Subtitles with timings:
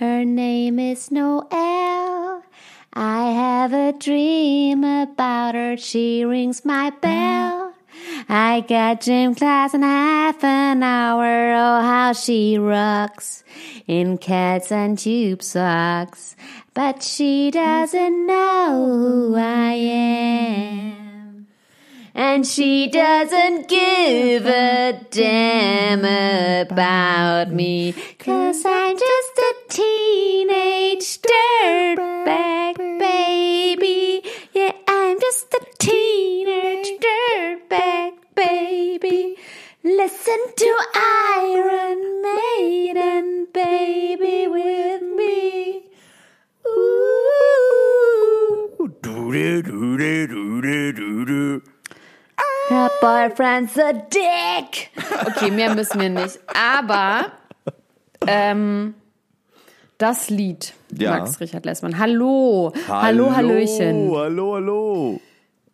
[0.00, 2.42] Her name is Noelle.
[2.94, 5.76] I have a dream about her.
[5.76, 7.74] She rings my bell.
[8.26, 11.52] I got gym class in half an hour.
[11.52, 13.44] Oh, how she rocks
[13.86, 16.34] in cats and tube socks.
[16.72, 21.46] But she doesn't know who I am.
[22.14, 26.04] And she doesn't give a damn
[26.66, 27.94] about me.
[28.18, 29.19] Cause I'm just
[29.70, 34.22] teenage dirtbag baby.
[34.52, 39.36] Yeah, I'm just a teenage dirtbag baby.
[39.82, 45.84] Listen to Iron Maiden, baby, with me.
[46.66, 47.10] Ooh.
[52.70, 54.90] Her boyfriend's a dick.
[55.26, 56.38] Okay, mehr müssen wir nicht.
[56.54, 57.32] Aber
[58.26, 58.94] ähm,
[60.00, 61.10] das Lied, Ja.
[61.18, 61.98] Max Richard Lessmann.
[61.98, 62.72] Hallo.
[62.88, 64.10] Hallo, Hallöchen.
[64.14, 65.20] Hallo, hallo.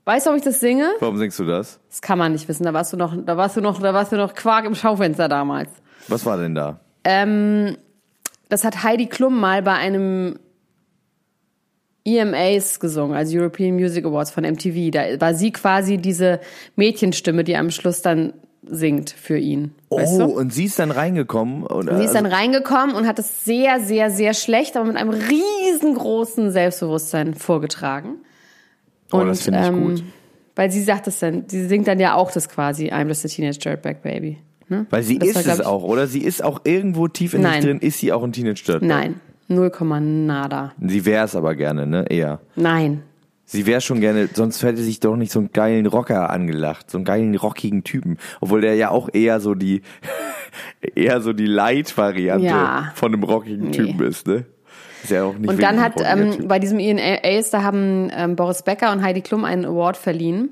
[0.05, 0.89] Weißt du, warum ich das singe?
[1.01, 1.81] Warum singst du das?
[1.89, 2.65] Das kann man nicht wissen.
[2.65, 5.29] Da warst du noch, da warst du noch, da warst du noch Quark im Schaufenster
[5.29, 5.71] damals.
[6.09, 6.79] Was war denn da?
[7.05, 7.77] Ähm,
[8.49, 10.39] das hat Heidi Klum mal bei einem
[12.05, 14.91] EMAs gesungen, also European Music Awards von MTV.
[14.93, 16.39] Da war sie quasi diese
[16.77, 18.33] Mädchenstimme, die am Schluss dann
[18.69, 19.73] singt für ihn.
[19.91, 20.25] Weißt oh, du?
[20.39, 21.65] und sie ist dann reingekommen.
[21.65, 24.97] Und, Sie ist dann also, reingekommen und hat es sehr, sehr, sehr schlecht, aber mit
[24.97, 28.17] einem riesengroßen Selbstbewusstsein vorgetragen.
[29.13, 30.03] oh, das finde ich gut.
[30.55, 33.29] Weil sie sagt es dann, sie singt dann ja auch das quasi, I'm just a
[33.29, 34.39] teenage dirtbag baby.
[34.69, 34.87] Ne?
[34.91, 36.07] Weil sie Das ist war, es ich- auch, oder?
[36.07, 38.89] Sie ist auch irgendwo tief in sich drin, ist sie auch ein Teenage Dirtbag?
[38.89, 40.73] Nein, 0, nada.
[40.81, 42.07] Sie wäre es aber gerne, ne?
[42.09, 42.41] Eher.
[42.57, 43.03] Nein.
[43.49, 46.99] Sie wäre schon gerne, sonst hätte sich doch nicht so einen geilen Rocker angelacht, so
[46.99, 48.19] einen geilen rockigen Typen.
[48.41, 49.83] Obwohl der ja auch eher so die,
[50.97, 52.93] eher so die Light-Variante Ja.
[52.97, 53.71] von einem rockigen Nee.
[53.71, 54.47] Typen ist, ne?
[55.05, 58.63] Ist ja auch nicht Und dann hat ähm, bei diesem ENAs, da haben ähm, Boris
[58.63, 60.49] Becker und Heidi Klum einen Award verliehen.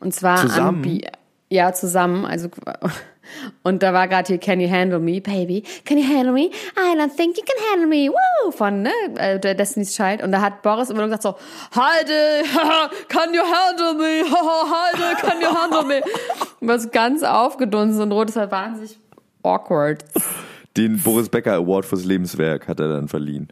[0.00, 0.82] Und zwar Zusammen?
[0.84, 1.00] an
[1.48, 2.24] ja, zusammen.
[2.26, 2.48] Also
[3.62, 5.62] und da war gerade hier Can You Handle Me, Baby?
[5.84, 6.50] Can you handle me?
[6.76, 8.10] I don't think you can handle me.
[8.10, 8.50] Woo!
[8.50, 10.22] Von ne, äh, der Destiny's Child.
[10.22, 11.36] Und da hat Boris immer nur gesagt so,
[11.74, 12.48] Heidi,
[13.08, 14.24] can you handle me?
[14.30, 16.02] Heidi, can you handle me?
[16.60, 18.98] Und was ganz aufgedunsen und rot, das war wahnsinnig
[19.42, 20.04] awkward.
[20.76, 23.48] Den Boris Becker Award fürs Lebenswerk hat er dann verliehen.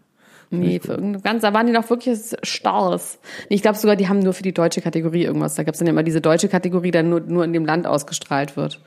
[0.50, 3.18] Nee, für irgendein ganz, da waren die noch wirklich Stars.
[3.50, 5.56] Ich glaube sogar, die haben nur für die deutsche Kategorie irgendwas.
[5.56, 7.66] Da gab es dann ja immer diese deutsche Kategorie, die dann nur, nur in dem
[7.66, 8.80] Land ausgestrahlt wird.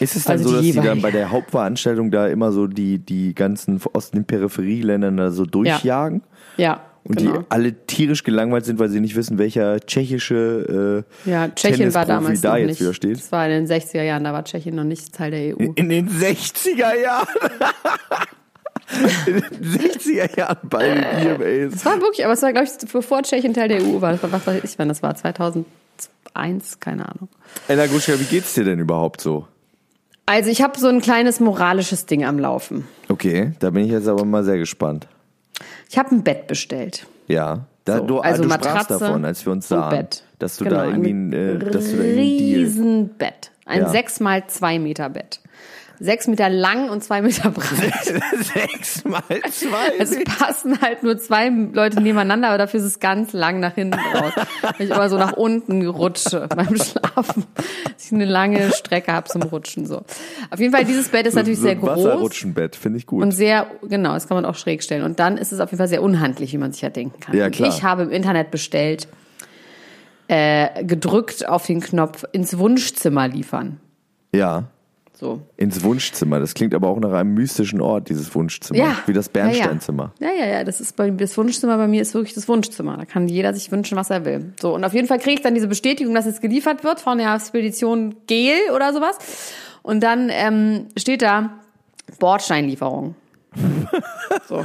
[0.00, 2.66] Ist es dann Also so, dass die die dann bei der Hauptveranstaltung da immer so
[2.66, 6.22] die, die ganzen aus den Peripherieländern da so durchjagen?
[6.56, 7.38] Ja, Und genau.
[7.38, 12.04] die alle tierisch gelangweilt sind, weil sie nicht wissen, welcher tschechische äh, ja, Tschechien war
[12.04, 12.80] damals da noch jetzt nicht.
[12.80, 13.16] wieder steht.
[13.18, 15.72] Das war in den 60er Jahren, da war Tschechien noch nicht Teil der EU.
[15.74, 17.26] In den 60er Jahren.
[19.26, 21.74] In den 60er Jahren bei den EMAs.
[21.74, 24.12] Das war wirklich, aber es war, glaube ich, bevor Tschechien Teil der EU war.
[24.12, 27.28] Das war, was weiß ich, wann das war, 2001, keine Ahnung.
[27.68, 29.46] Ella Guschka, wie geht's dir denn überhaupt so?
[30.28, 32.86] Also ich habe so ein kleines moralisches Ding am Laufen.
[33.08, 35.06] Okay, da bin ich jetzt aber mal sehr gespannt.
[35.88, 37.06] Ich habe ein Bett bestellt.
[37.28, 40.22] Ja, da, So, du, also du sprachst Matratze davon, als wir uns sahen, Bett.
[40.38, 42.60] dass du Genau, da irgendwie, ein, ein äh, dass du da irgendwie einen Deal.
[42.60, 43.50] Riesenbett.
[43.64, 45.40] Ein sechs mal zwei Meter Bett.
[46.00, 47.94] Sechs Meter lang und zwei Meter breit.
[48.54, 49.96] Sechs mal zwei.
[49.98, 53.98] Es passen halt nur zwei Leute nebeneinander, aber dafür ist es ganz lang nach hinten
[53.98, 54.32] raus.
[54.62, 57.46] Weil ich immer so nach unten rutsche beim Schlafen.
[57.54, 59.86] Dass ich eine lange Strecke habe zum Rutschen.
[59.86, 60.02] So.
[60.50, 61.90] Auf jeden Fall, dieses Bett ist natürlich so sehr ein groß.
[61.90, 63.22] Wasserrutschenbett, finde ich gut.
[63.22, 65.02] Und sehr, genau, das kann man auch schräg stellen.
[65.02, 67.36] Und dann ist es auf jeden Fall sehr unhandlich, wie man sich ja denken kann.
[67.36, 67.68] Ja, Und klar.
[67.70, 69.08] ich habe im Internet bestellt
[70.28, 73.80] äh, gedrückt auf den Knopf ins Wunschzimmer liefern.
[74.34, 74.64] Ja.
[75.18, 75.42] So.
[75.56, 76.38] Ins Wunschzimmer.
[76.38, 78.78] Das klingt aber auch nach einem mystischen Ort, dieses Wunschzimmer.
[78.78, 78.96] Ja.
[79.06, 80.12] Wie das Bernsteinzimmer.
[80.20, 80.64] Ja, ja, ja, ja.
[80.64, 82.96] Das ist bei das Wunschzimmer bei mir ist wirklich das Wunschzimmer.
[82.96, 84.52] Da kann jeder sich wünschen, was er will.
[84.60, 87.18] So und auf jeden Fall kriege ich dann diese Bestätigung, dass es geliefert wird von
[87.18, 89.18] der Spedition Gel oder sowas.
[89.82, 91.50] Und dann ähm, steht da
[92.20, 93.16] Bordsteinlieferung.
[94.48, 94.64] so.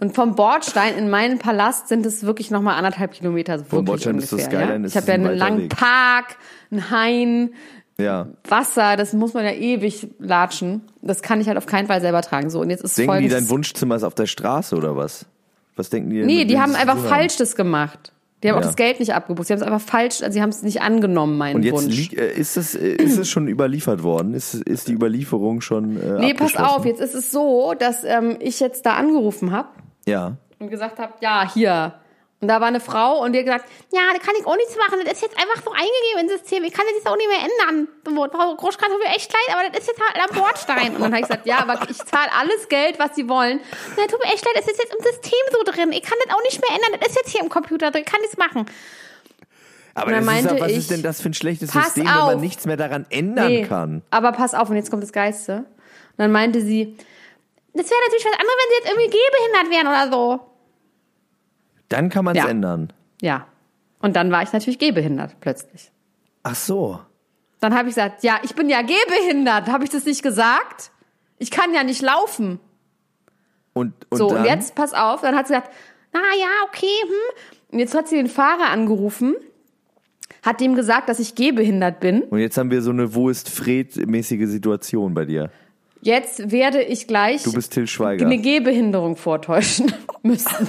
[0.00, 3.64] Und vom Bordstein in meinen Palast sind es wirklich nochmal anderthalb Kilometer.
[3.64, 4.66] Vom Bordstein bis zur ungefähr, ja?
[4.66, 5.76] Skyline ist Ich habe ja ein einen langen Weg.
[5.76, 6.36] Park,
[6.72, 7.54] einen Hain,
[7.98, 8.26] Ja.
[8.48, 10.82] Wasser, das muss man ja ewig latschen.
[11.02, 12.50] Das kann ich halt auf keinen Fall selber tragen.
[12.50, 15.26] So, und jetzt ist Denken die, dein Wunschzimmer ist auf der Straße oder was?
[15.76, 16.22] Was denken die?
[16.24, 18.12] Nee, die haben einfach falsch das gemacht.
[18.42, 18.66] Die haben auch Ja.
[18.66, 19.46] das Geld nicht abgebucht.
[19.46, 22.12] Sie haben es einfach falsch, also sie haben es nicht angenommen, meinen Und jetzt Wunsch.
[22.12, 24.34] äh, ist es äh, ist es schon überliefert worden?
[24.34, 28.36] Ist ist die Überlieferung schon äh, nee, pass auf, jetzt ist es so, dass ähm,
[28.40, 29.68] ich jetzt da angerufen habe
[30.06, 30.36] Ja.
[30.58, 31.94] und gesagt habe, ja, hier.
[32.40, 34.76] Und da war eine Frau und die hat gesagt, ja, da kann ich auch nichts
[34.76, 34.98] machen.
[35.04, 36.64] Das ist jetzt einfach so eingegeben ins System.
[36.64, 37.88] Ich kann das jetzt auch nicht mehr ändern.
[38.04, 40.94] Frau Groschka, tut mir echt leid, aber das ist jetzt halt am Bordstein.
[40.94, 43.60] Und dann habe ich gesagt, ja, aber ich zahle alles Geld, was sie wollen.
[43.96, 45.92] Na, tut mir echt leid, das ist jetzt im System so drin.
[45.92, 47.00] Ich kann das auch nicht mehr ändern.
[47.00, 48.02] Das ist jetzt hier im Computer drin.
[48.04, 48.66] Ich kann nichts machen.
[49.94, 52.12] Aber Und dann das ist was ich, ist denn das für ein schlechtes System, wenn
[52.12, 52.32] auf.
[52.32, 54.02] man nichts mehr daran ändern kann?
[54.10, 55.58] Aber pass auf, und jetzt kommt das Geiste.
[55.58, 56.96] Und dann meinte sie,
[57.72, 60.53] das wäre natürlich was anderes, wenn sie jetzt irgendwie gehbehindert wären oder so.
[61.94, 62.48] Dann kann man es Ja.
[62.50, 62.92] ändern.
[63.20, 63.46] Ja.
[64.00, 65.90] Und dann war ich natürlich gehbehindert plötzlich.
[66.42, 67.00] Ach so.
[67.60, 69.68] Dann habe ich gesagt, ja, ich bin ja gehbehindert.
[69.68, 70.90] Habe ich das nicht gesagt?
[71.38, 72.60] Ich kann ja nicht laufen.
[73.72, 74.38] Und, und so, dann?
[74.38, 75.72] und jetzt, pass auf, dann hat sie gesagt,
[76.12, 77.72] na ja, okay, hm.
[77.72, 79.34] Und jetzt hat sie den Fahrer angerufen,
[80.44, 82.22] hat dem gesagt, dass ich gehbehindert bin.
[82.22, 85.50] Und jetzt haben wir so eine Wo ist Fred-mäßige Situation bei dir.
[86.02, 88.26] Jetzt werde ich gleich Du bist Till Schweiger.
[88.26, 89.92] eine Gehbehinderung vortäuschen
[90.22, 90.68] müssen.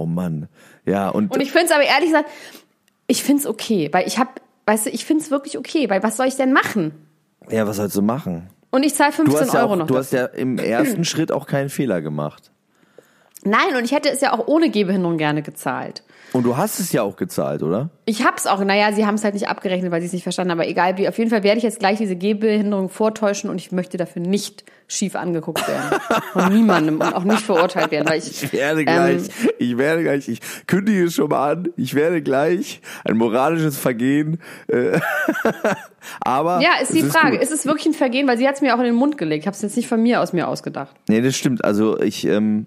[0.00, 0.48] Oh Mann.
[0.86, 2.30] Ja, und, Und ich finde es aber ehrlich gesagt,
[3.06, 4.30] ich finde es okay, weil ich habe,
[4.66, 6.92] weißt du, ich finde es wirklich okay, weil was soll ich denn machen?
[7.50, 8.48] ja, was sollst du machen?
[8.70, 9.86] Und ich zahle Du 15 hast, ja Euro auch, noch.
[9.88, 10.30] du hast dafür.
[10.36, 12.52] ja im ersten Schritt auch keinen Fehler gemacht.
[13.44, 16.02] Nein, und ich hätte es ja auch ohne Gehbehinderung gerne gezahlt.
[16.32, 17.90] Und du hast es ja auch gezahlt, oder?
[18.04, 20.52] Ich hab's auch, naja, sie haben es halt nicht abgerechnet, weil sie es nicht verstanden
[20.52, 23.56] haben, aber egal wie, auf jeden Fall werde ich jetzt gleich diese Gehbehinderung vortäuschen und
[23.56, 26.00] ich möchte dafür nicht schief angeguckt werden.
[26.32, 29.22] Von niemandem und auch nicht verurteilt werden, weil ich, Ich werde Ähm, gleich,
[29.58, 34.38] ich werde gleich, ich kündige es schon mal an, ich werde gleich ein moralisches Vergehen.
[34.68, 35.00] Äh,
[36.20, 37.42] aber ja, ist die es Frage, gut.
[37.42, 39.42] ist es wirklich ein Vergehen, weil sie hat es mir auch in den Mund gelegt.
[39.42, 40.94] Ich habe es jetzt nicht von mir aus mir ausgedacht.
[41.08, 41.64] Nee, das stimmt.
[41.64, 42.66] Also ich, ähm,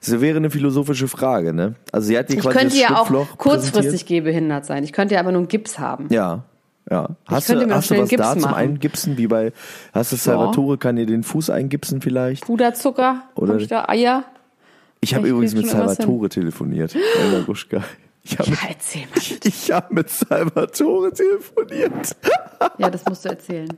[0.00, 1.74] das wäre eine philosophische Frage, ne?
[1.92, 4.84] Also sie hat Ich quasi könnte das ja auch kurzfristig gehbehindert sein.
[4.84, 6.06] Ich könnte ja aber nur einen Gips haben.
[6.10, 6.44] Ja,
[6.90, 7.08] ja.
[7.26, 8.54] Hast könnte du, hast du was einen da Gips zum machen.
[8.54, 9.52] Eingipsen, wie bei,
[9.92, 12.44] hast du Salvatore, kann dir den Fuß eingipsen vielleicht?
[12.44, 14.24] Puderzucker, Oder- hab ich da Eier?
[15.00, 16.94] Ich habe Ich übrigens mit Salvatore telefoniert.
[16.94, 17.44] Elena.
[18.22, 19.38] Ich habe Ja, erzähl mal.
[19.44, 22.16] ich hab mit Salvatore telefoniert.
[22.78, 23.68] Ja, das musst du erzählen.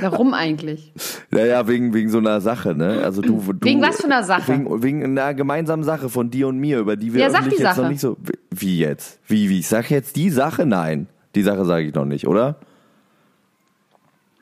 [0.00, 0.92] Warum eigentlich?
[1.30, 3.00] Naja, wegen, wegen so einer Sache, ne?
[3.02, 4.52] Also du, du Wegen was für einer Sache?
[4.52, 7.50] Wegen, wegen einer gemeinsamen Sache von dir und mir, über die wir Ja, sag die
[7.50, 7.82] jetzt Sache.
[7.82, 8.16] noch nicht so.
[8.50, 9.18] Wie jetzt?
[9.26, 9.60] Wie, wie?
[9.60, 10.66] Ich sag jetzt die Sache?
[10.66, 11.08] Nein.
[11.34, 12.56] Die Sache sage ich noch nicht, oder?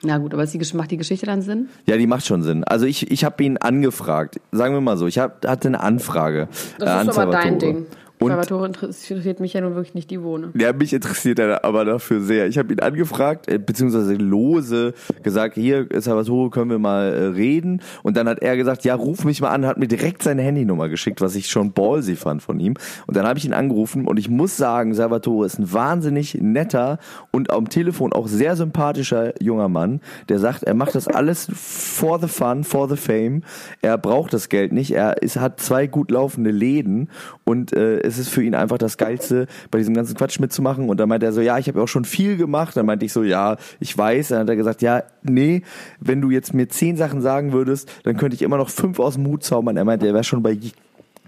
[0.03, 1.69] Na gut, aber ist die, macht die Geschichte dann Sinn?
[1.87, 2.63] Ja, die macht schon Sinn.
[2.65, 4.41] Also ich, ich habe ihn angefragt.
[4.53, 7.59] Sagen wir mal so, ich hab, hatte eine Anfrage äh, an Das ist aber dein.
[7.59, 7.87] Ding.
[8.21, 10.53] Und Salvatore interessiert mich ja nun wirklich nicht die Wohne.
[10.57, 12.47] Ja, mich interessiert er aber dafür sehr.
[12.47, 17.83] Ich habe ihn angefragt, äh, beziehungsweise lose gesagt, hier, Salvatore, können wir mal äh, reden?
[18.03, 20.89] Und dann hat er gesagt, ja, ruf mich mal an, hat mir direkt seine Handynummer
[20.89, 22.75] geschickt, was ich schon ballsy fand von ihm.
[23.07, 26.99] Und dann habe ich ihn angerufen und ich muss sagen, Salvatore ist ein wahnsinnig netter
[27.33, 32.21] und am Telefon auch sehr sympathischer junger Mann, der sagt, er macht das alles for
[32.21, 33.43] the fun, for the fame.
[33.83, 34.93] Er braucht das Geld nicht.
[34.93, 37.11] Er ist, hat zwei gut laufende Läden
[37.45, 40.89] und äh, es ist für ihn einfach das Geilste, bei diesem ganzen Quatsch mitzumachen.
[40.89, 42.77] Und dann meinte er so, ja, ich habe ja auch schon viel gemacht.
[42.77, 44.29] Dann meinte ich so, ja, ich weiß.
[44.29, 45.63] Dann hat er gesagt, ja, nee,
[46.01, 49.15] wenn du jetzt mir zehn Sachen sagen würdest, dann könnte ich immer noch fünf aus
[49.15, 49.77] dem Hut zaubern.
[49.77, 50.59] Er meinte, er wäre schon bei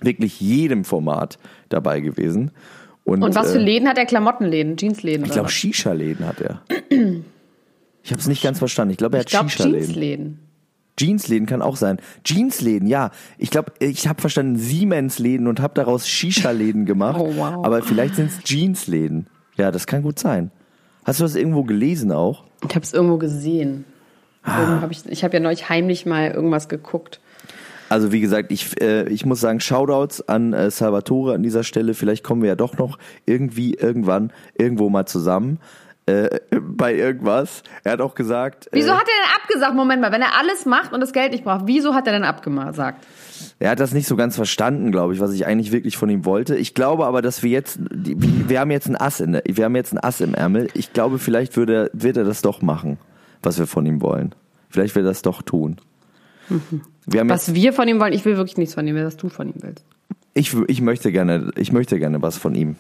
[0.01, 2.51] wirklich jedem Format dabei gewesen.
[3.05, 4.07] Und, Und was für äh, Läden hat er?
[4.07, 5.25] Klamottenläden, Jeansläden?
[5.27, 5.49] Ich glaube?
[5.49, 6.63] Shisha-Läden hat er.
[8.03, 8.93] Ich habe es nicht ganz verstanden.
[8.93, 10.46] Ich glaube, er hat ich glaube Shisha-Läden.
[10.99, 11.47] Jeansläden.
[11.47, 11.99] Kann auch sein.
[12.25, 13.11] Jeansläden, ja.
[13.39, 17.17] Ich glaube, ich habe verstanden Siemens-Läden und habe daraus Shisha-Läden gemacht.
[17.27, 17.65] Oh, wow.
[17.65, 19.27] Aber vielleicht sind es Jeansläden.
[19.57, 20.51] Ja, das kann gut sein.
[21.05, 22.45] Hast du das irgendwo gelesen auch?
[22.69, 23.85] Ich habe es irgendwo gesehen.
[24.43, 24.81] Ah.
[24.81, 27.21] Hab ich ich habe ja neulich heimlich mal irgendwas geguckt.
[27.89, 31.95] Also wie gesagt, ich, äh, ich muss sagen, Shoutouts an äh, Salvatore an dieser Stelle.
[31.95, 35.59] Vielleicht kommen wir ja doch noch irgendwie irgendwann irgendwo mal zusammen.
[36.07, 36.29] Äh,
[36.61, 37.63] bei irgendwas.
[37.85, 38.69] Er hat auch gesagt.
[38.73, 39.75] Wieso äh, hat er denn abgesagt?
[39.75, 42.25] Moment mal, wenn er alles macht und das Geld nicht braucht, wieso hat er denn
[42.25, 43.05] abgesagt?
[43.59, 46.25] Er hat das nicht so ganz verstanden, glaube ich, was ich eigentlich wirklich von ihm
[46.25, 46.57] wollte.
[46.57, 49.77] Ich glaube aber, dass wir jetzt, wir haben jetzt ein Ass in, der- wir haben
[49.77, 50.69] jetzt ein Ass im Ärmel.
[50.75, 52.99] Ich glaube, vielleicht würde, wird er das doch machen,
[53.43, 54.35] was wir von ihm wollen.
[54.71, 55.77] Vielleicht wird er das doch tun.
[57.07, 59.17] Wir haben jetzt, Was wir von ihm wollen, ich will wirklich nichts von ihm, was
[59.17, 59.85] du von ihm willst.
[60.35, 62.77] ich, ich möchte gerne, ich möchte gerne was von ihm.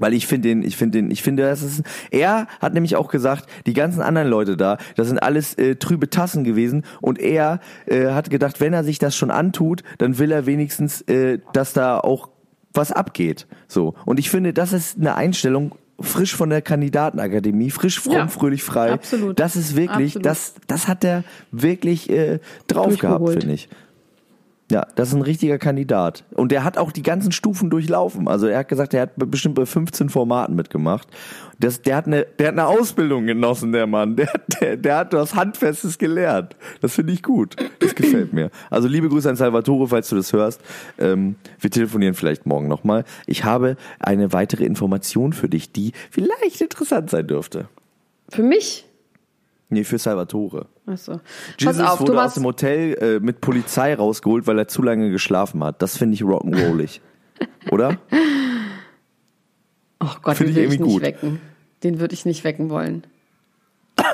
[0.00, 3.08] Weil ich finde den, ich finde den, ich finde, das ist, er hat nämlich auch
[3.08, 7.60] gesagt, die ganzen anderen Leute da, das sind alles äh, trübe Tassen gewesen und er
[7.86, 11.72] äh, hat gedacht, wenn er sich das schon antut, dann will er wenigstens, äh, dass
[11.72, 12.30] da auch
[12.74, 13.46] was abgeht.
[13.68, 13.94] So.
[14.06, 18.62] Und ich finde, das ist eine Einstellung, frisch von der Kandidatenakademie, frisch, fromm, Ja, fröhlich,
[18.62, 18.92] frei.
[18.92, 19.38] absolut.
[19.38, 20.26] Das ist wirklich, Absolut.
[20.26, 22.38] das, das hat er wirklich äh,
[22.68, 23.68] drauf gehabt, finde ich.
[24.70, 26.24] Ja, das ist ein richtiger Kandidat.
[26.32, 28.28] Und der hat auch die ganzen Stufen durchlaufen.
[28.28, 31.08] Also er hat gesagt, er hat bestimmt bei 15 Formaten mitgemacht.
[31.58, 34.16] Das, der, hat eine, der hat eine Ausbildung genossen, der Mann.
[34.16, 36.56] Der, der, der hat was Handfestes gelernt.
[36.80, 37.56] Das finde ich gut.
[37.80, 38.50] Das gefällt mir.
[38.70, 40.60] Also liebe Grüße an Salvatore, falls du das hörst.
[40.98, 43.04] Ähm, wir telefonieren vielleicht morgen nochmal.
[43.26, 47.68] Ich habe eine weitere Information für dich, die vielleicht interessant sein dürfte.
[48.28, 48.86] Für mich?
[49.72, 50.66] Nee, für Salvatore.
[50.84, 51.12] Achso.
[51.18, 51.22] Pass
[51.60, 55.10] Jesus auf, wurde du aus dem Hotel äh, mit Polizei rausgeholt, weil er zu lange
[55.10, 55.80] geschlafen hat.
[55.80, 57.00] Das finde ich rock'n'rollig.
[57.70, 57.98] Oder?
[60.00, 61.02] oh Gott, Find den würde ich nicht gut.
[61.02, 61.40] wecken.
[61.84, 63.06] Den würde ich nicht wecken wollen.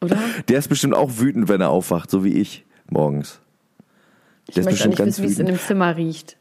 [0.00, 0.18] Oder?
[0.48, 3.40] Der ist bestimmt auch wütend, wenn er aufwacht, so wie ich morgens.
[4.48, 6.36] Ich Der ist möchte auch bestimmt nicht ganz wissen, wie es in dem Zimmer riecht.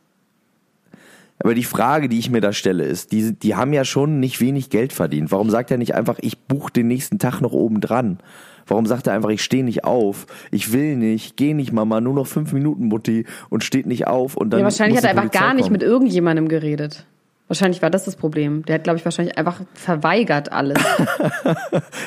[1.42, 4.42] Aber die Frage, die ich mir da stelle, ist, die, die haben ja schon nicht
[4.42, 5.32] wenig Geld verdient.
[5.32, 8.20] Warum sagt er nicht einfach, ich buche den nächsten Tag noch oben dran?
[8.68, 12.14] Warum sagt er einfach, ich stehe nicht auf, ich will nicht, geh nicht, Mama, nur
[12.14, 14.60] noch fünf Minuten, Mutti, und steht nicht auf und dann.
[14.60, 15.74] Ja, wahrscheinlich hat er einfach gar nicht kommen.
[15.74, 17.06] mit irgendjemandem geredet.
[17.50, 18.64] Wahrscheinlich war das das Problem.
[18.66, 20.78] Der hat, glaube ich, wahrscheinlich einfach verweigert alles.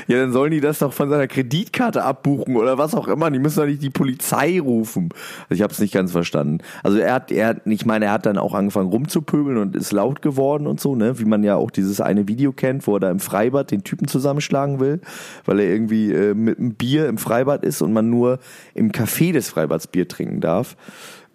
[0.06, 3.30] Ja, dann sollen die das doch von seiner Kreditkarte abbuchen oder was auch immer.
[3.30, 5.10] Die müssen doch nicht die Polizei rufen.
[5.48, 6.58] Also ich habe es nicht ganz verstanden.
[6.82, 10.22] Also er hat, er, ich meine, er hat dann auch angefangen rumzupöbeln und ist laut
[10.22, 11.18] geworden und so, ne?
[11.18, 14.08] Wie man ja auch dieses eine Video kennt, wo er da im Freibad den Typen
[14.08, 15.00] zusammenschlagen will,
[15.44, 18.38] weil er irgendwie äh, mit einem Bier im Freibad ist und man nur
[18.74, 20.76] im Café des Freibads Bier trinken darf.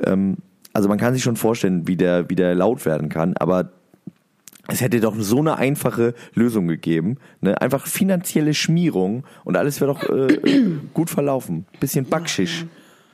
[0.05, 0.37] Ähm,
[0.73, 3.71] also man kann sich schon vorstellen, wie der, wie der laut werden kann, aber
[4.67, 7.17] es hätte doch so eine einfache Lösung gegeben.
[7.41, 7.59] Ne?
[7.61, 10.39] Einfach finanzielle Schmierung und alles wäre doch äh,
[10.93, 11.65] gut verlaufen.
[11.79, 12.65] Bisschen Backschisch.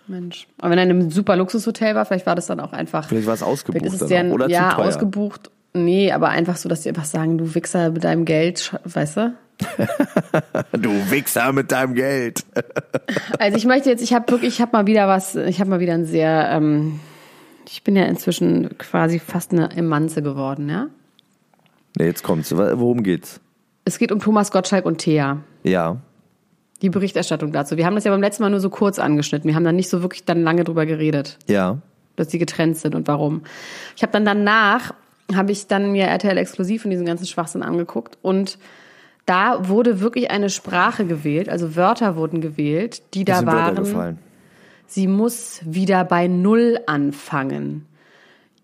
[0.07, 0.47] Mensch.
[0.57, 3.07] Aber wenn er in einem super Luxushotel war, vielleicht war das dann auch einfach.
[3.07, 4.31] Vielleicht war es ausgebucht ist es deren.
[4.31, 4.85] Oder ja, zu teuer.
[4.85, 5.51] ausgebucht.
[5.73, 9.33] Nee, aber einfach so, dass die einfach sagen, du Wichser mit deinem Geld, weißt du?
[10.73, 12.43] Du Wichser mit deinem Geld.
[13.39, 15.79] Also ich möchte jetzt, ich habe wirklich, ich habe mal wieder was, ich habe mal
[15.79, 16.99] wieder ein sehr, ähm,
[17.67, 20.87] ich bin ja inzwischen quasi fast eine Emanze geworden, ja?
[21.97, 22.55] Ne, jetzt kommt's.
[22.55, 23.39] Worum geht's?
[23.85, 25.39] Es geht um Thomas Gottschalk und Thea.
[25.63, 25.97] Ja.
[26.81, 27.77] Die Berichterstattung dazu.
[27.77, 29.47] Wir haben das ja beim letzten Mal nur so kurz angeschnitten.
[29.47, 31.77] Wir haben dann nicht so wirklich dann lange drüber geredet, Ja.
[32.15, 33.43] dass die getrennt sind und warum.
[33.95, 34.93] Ich habe dann danach,
[35.33, 38.57] habe ich dann mir RTL exklusiv und diesen ganzen Schwachsinn angeguckt und
[39.25, 44.17] da wurde wirklich eine Sprache gewählt, also Wörter wurden gewählt, die da waren.
[44.85, 47.85] Sie muss wieder bei Null anfangen.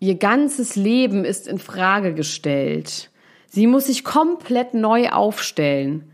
[0.00, 3.10] Ihr ganzes Leben ist in Frage gestellt.
[3.50, 6.04] Sie muss sich komplett neu aufstellen.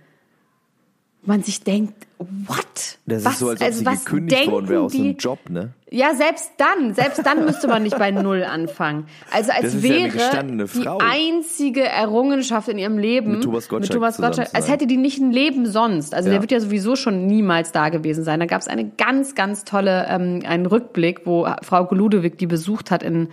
[1.22, 2.98] Man sich denkt, what?
[3.04, 5.22] Das was, ist so, als ob also sie gekündigt worden wäre aus denken einem die?
[5.22, 5.72] Job, ne?
[5.90, 9.06] Ja, selbst dann, selbst dann müsste man nicht bei Null anfangen.
[9.32, 13.44] Also als Das ist ja eine wäre gestandene die einzige Errungenschaft in ihrem Leben Mit
[13.44, 16.14] Thomas Gottschalk Thomas zusammen Gottschalk als hätte die nicht ein Leben sonst.
[16.14, 16.34] Also Ja.
[16.34, 18.40] der wird ja sowieso schon niemals da gewesen sein.
[18.40, 22.90] Da gab es eine ganz, ganz tolle, ähm, einen Rückblick, wo Frau Ludewig die besucht
[22.90, 23.28] hat in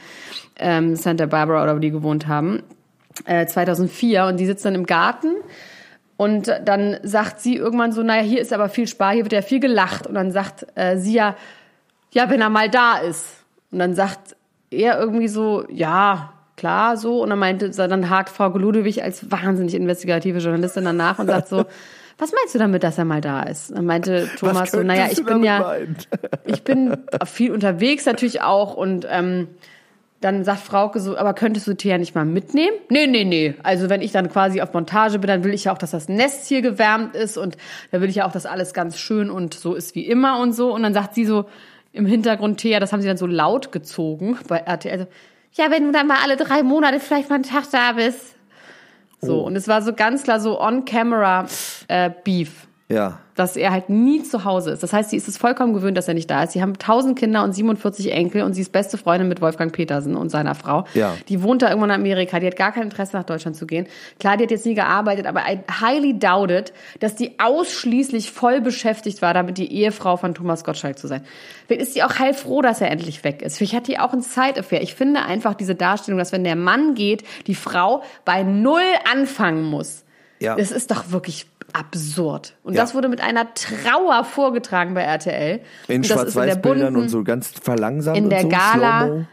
[0.57, 2.63] ähm, Santa Barbara oder wo die gewohnt haben,
[3.25, 5.35] äh, 2004 und die sitzt dann im Garten
[6.17, 9.41] und dann sagt sie irgendwann so, naja, hier ist aber viel Spaß, hier wird ja
[9.41, 10.07] viel gelacht.
[10.07, 11.35] Und dann sagt äh, sie ja,
[12.11, 13.43] ja, wenn er mal da ist.
[13.71, 14.35] Und dann sagt
[14.69, 17.23] er irgendwie so, ja, klar, so.
[17.23, 21.65] Und dann meinte, dann hakt Frau Ludewig als wahnsinnig investigative Journalistin danach und sagt so,
[22.19, 23.75] was meinst du damit, dass er mal da ist?
[23.75, 25.75] Dann meinte Thomas so, naja, ich bin ja,
[26.45, 29.47] ich bin viel unterwegs natürlich auch und ähm,
[30.23, 32.75] dann sagt Frauke so, aber könntest du Thea nicht mal mitnehmen?
[32.89, 33.55] Nee, nee, nee.
[33.63, 36.07] Also wenn ich dann quasi auf Montage bin, dann will ich ja auch, dass das
[36.09, 37.57] Nest hier gewärmt ist und
[37.91, 40.53] da will ich ja auch, dass alles ganz schön und so ist wie immer und
[40.53, 40.73] so.
[40.73, 41.45] Und dann sagt sie so
[41.91, 44.99] im Hintergrund Thea, das haben sie dann so laut gezogen bei RTL.
[44.99, 45.07] So,
[45.61, 48.35] ja, wenn du dann mal alle drei Monate vielleicht mal einen Tag da bist.
[49.21, 49.45] So, Oh.
[49.45, 51.45] und es war so ganz klar so on-camera
[51.87, 52.67] äh, Beef.
[52.93, 53.19] Ja.
[53.35, 54.83] dass er halt nie zu Hause ist.
[54.83, 56.51] Das heißt, sie ist es vollkommen gewöhnt, dass er nicht da ist.
[56.51, 60.15] Sie haben 1000 Kinder und 47 Enkel und sie ist beste Freundin mit Wolfgang Petersen
[60.15, 60.85] und seiner Frau.
[60.93, 61.15] Ja.
[61.29, 62.39] Die wohnt da irgendwo in Amerika.
[62.39, 63.87] Die hat gar kein Interesse, nach Deutschland zu gehen.
[64.19, 69.21] Klar, die hat jetzt nie gearbeitet, aber I highly doubted, dass die ausschließlich voll beschäftigt
[69.21, 71.23] war, damit die Ehefrau von Thomas Gottschalk zu sein.
[71.67, 73.57] Vielleicht ist sie auch heilfroh, dass er endlich weg ist.
[73.57, 74.81] Vielleicht hat die auch ein Side-Affair.
[74.83, 78.81] Ich finde einfach diese Darstellung, dass wenn der Mann geht, die Frau bei Null
[79.11, 80.03] anfangen muss.
[80.43, 80.55] Ja.
[80.55, 82.55] Das ist doch wirklich absurd.
[82.63, 82.81] Und Ja.
[82.81, 85.61] das wurde mit einer Trauer vorgetragen bei RTL.
[85.87, 89.25] In Schwarz-Weiß-Bildern und so ganz verlangsamt in der so, Gala.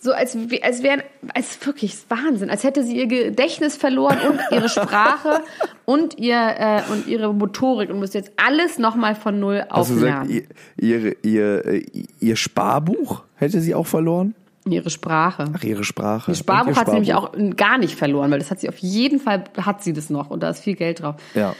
[0.00, 1.02] So als, als wären,
[1.34, 5.40] als wirklich Wahnsinn, als hätte sie ihr Gedächtnis verloren und ihre Sprache
[5.86, 9.94] und ihr äh, und ihre Motorik und müsste jetzt alles nochmal von null Hast du
[9.94, 10.46] gesagt, auflernen.
[10.76, 11.82] ihr, ihr, ihr,
[12.20, 14.36] ihr Sparbuch hätte sie auch verloren?
[14.72, 15.44] Ihre Sprache.
[15.56, 16.30] Ach, ihre Sprache.
[16.32, 18.78] Ihr Sparbuch ihr hat sie nämlich auch gar nicht verloren, weil das hat sie auf
[18.78, 21.16] jeden Fall hat sie das noch und da ist viel Geld drauf.
[21.34, 21.54] Ja.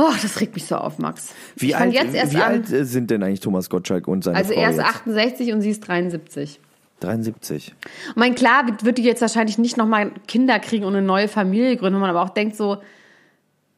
[0.00, 1.34] Oh, das regt mich so auf, Max.
[1.56, 4.70] Wie, alt, wie alt äh, sind denn eigentlich Thomas Gottschalk und seine Also Frau er
[4.70, 4.86] ist jetzt?
[4.88, 6.60] 68 und sie ist 73.
[7.00, 7.74] 73.
[8.10, 11.76] Ich meine, klar wird, die jetzt wahrscheinlich nicht nochmal Kinder kriegen und eine neue Familie
[11.76, 12.78] gründen, wo man aber auch denkt so,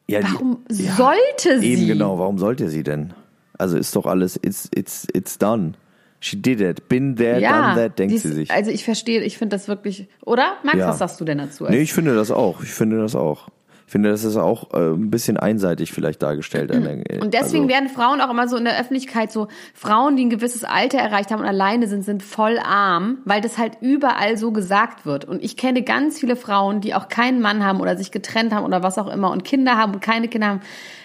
[0.07, 1.73] Ja, die- warum ja, sollte sie?
[1.73, 3.13] Eben genau, warum sollte sie denn?
[3.57, 5.73] Also ist doch alles, it's, it's, it's done.
[6.23, 6.87] She did it.
[6.87, 8.51] Been there, done that, denkt die sie sich.
[8.51, 10.53] Also ich verstehe, ich finde das wirklich, oder?
[10.63, 10.87] Max, Ja.
[10.89, 11.65] was sagst du denn dazu?
[11.65, 12.61] Nee, ich finde das auch.
[12.61, 13.49] Ich finde das auch.
[13.87, 16.71] Ich finde, das ist auch äh, ein bisschen einseitig vielleicht dargestellt.
[16.71, 20.29] Und deswegen also, werden Frauen auch immer so in der Öffentlichkeit so, Frauen, die ein
[20.29, 24.51] gewisses Alter erreicht haben und alleine sind, sind voll arm, weil das halt überall so
[24.53, 25.25] gesagt wird.
[25.25, 28.63] Und ich kenne ganz viele Frauen, die auch keinen Mann haben oder sich getrennt haben
[28.63, 30.61] oder was auch immer und Kinder haben und keine Kinder haben,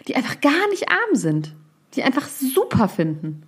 [0.07, 1.57] die einfach gar nicht arm sind.
[1.95, 3.46] Die einfach super finden.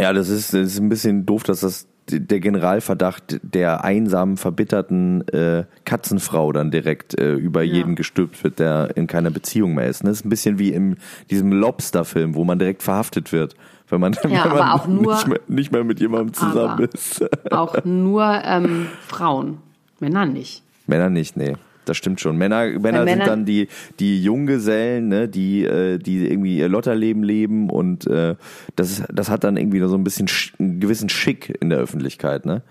[0.00, 5.28] Ja, das ist, das ist ein bisschen doof, dass das der Generalverdacht der einsamen, verbitterten
[5.28, 10.02] äh, Katzenfrau dann direkt äh, über jeden gestülpt wird, der in keiner Beziehung mehr ist.
[10.02, 10.10] Ne?
[10.10, 10.96] Das ist ein bisschen wie in
[11.30, 13.54] diesem Lobster-Film, wo man direkt verhaftet wird,
[13.88, 17.24] wenn man, wenn aber man auch nur- nicht, mehr, nicht mehr mit jemandem zusammen ist.
[17.52, 19.58] Auch nur ähm, Frauen,
[20.00, 20.62] Männer nicht.
[20.86, 21.54] Männer nicht, nee.
[21.84, 22.36] Das stimmt schon.
[22.36, 23.68] Männer, Männer sind dann die,
[23.98, 28.36] die Junggesellen, ne, die, äh, die irgendwie ihr Lotterleben leben und äh,
[28.76, 32.46] das, das hat dann irgendwie so ein bisschen sch einen gewissen Schick in der Öffentlichkeit,
[32.46, 32.62] ne?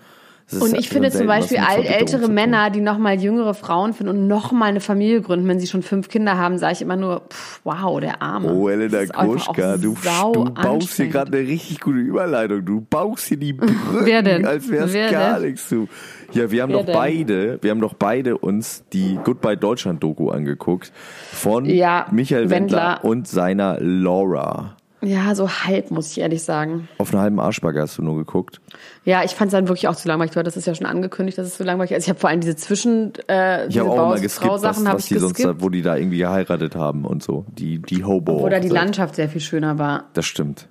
[0.58, 2.28] Und ich finde zum Beispiel all, ältere.
[2.28, 6.08] Männer, die nochmal jüngere Frauen finden und nochmal eine Familie gründen, wenn sie schon fünf
[6.08, 8.52] Kinder haben, sage ich immer nur, pff, wow, der Arme.
[8.52, 12.64] Oh, Elena Gruschka, du, du baust hier gerade eine richtig gute Überleitung.
[12.64, 14.44] Du baust hier die Brücken, Wer denn?
[14.44, 15.50] als wäre es Wer gar denn?
[15.50, 15.88] nichts zu.
[16.32, 16.94] Ja, wir haben Wer doch denn?
[16.94, 20.92] beide, wir haben doch beide uns die Goodbye Deutschland Doku angeguckt
[21.32, 23.04] von Ja, Michael Wendler, Wendler.
[23.04, 24.76] und seiner Laura.
[25.02, 26.86] Ja, so halb, muss ich ehrlich sagen.
[26.98, 28.60] Auf einen halben Arschbagger hast du nur geguckt.
[29.04, 30.36] Ja, ich fand es dann wirklich auch zu langweilig.
[30.36, 31.94] weil Das ist ja schon angekündigt, dass es so langweilig ist.
[31.96, 34.62] Also ich habe vor allem diese Zwischen, äh, Ich diese habe auch mal geskippt, was,
[34.62, 35.58] habe was ich die sonst, geskippt.
[35.58, 37.46] da, wo die da irgendwie geheiratet haben und so.
[37.48, 38.32] Die, die Hobo.
[38.40, 38.68] Oder die.
[38.68, 40.04] Landschaft sehr viel schöner war.
[40.12, 40.68] Das stimmt.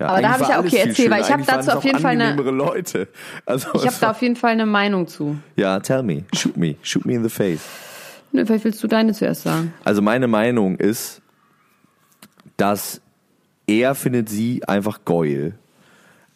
[0.00, 1.84] Ja, Aber da habe ich ja- okay, erzähl, weil ich hab Eigentlich dazu es auf
[1.84, 3.06] jeden Fall eine- Leute.
[3.46, 5.36] Also, Ich habe da auf jeden Fall eine Meinung zu.
[5.56, 7.60] ja, tell me, shoot me, shoot me in the face.
[8.32, 9.74] Nö, vielleicht willst du deine zuerst sagen.
[9.84, 11.20] Also meine Meinung ist,
[12.56, 13.00] dass
[13.70, 15.54] er findet sie einfach geil.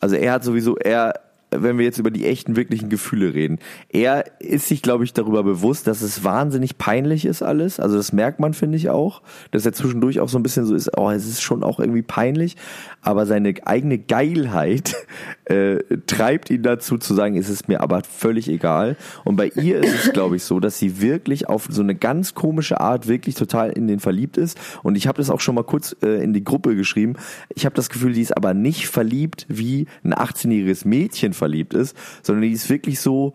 [0.01, 1.21] Also er hat sowieso, er,
[1.57, 5.43] wenn wir jetzt über die echten, wirklichen Gefühle reden, er ist sich, glaube ich, darüber
[5.43, 7.81] bewusst, dass es wahnsinnig peinlich ist alles.
[7.81, 10.75] Also das merkt man, finde ich auch, dass er zwischendurch auch so ein bisschen so
[10.75, 12.57] ist, oh, es ist schon auch irgendwie peinlich,
[13.03, 14.97] aber seine eigene Geilheit
[15.45, 18.97] äh, treibt ihn dazu zu sagen, es ist mir aber völlig egal.
[19.25, 22.35] Und bei ihr ist es, glaube ich, so, dass sie wirklich auf so eine ganz
[22.35, 24.59] komische Art wirklich total in den verliebt ist.
[24.83, 27.15] Und ich habe das auch schon mal kurz äh, in die Gruppe geschrieben.
[27.55, 31.44] Ich habe das Gefühl, die ist aber nicht verliebt, wie ein 18-jähriges Mädchen verliebt
[31.75, 33.35] ist, sondern die ist wirklich so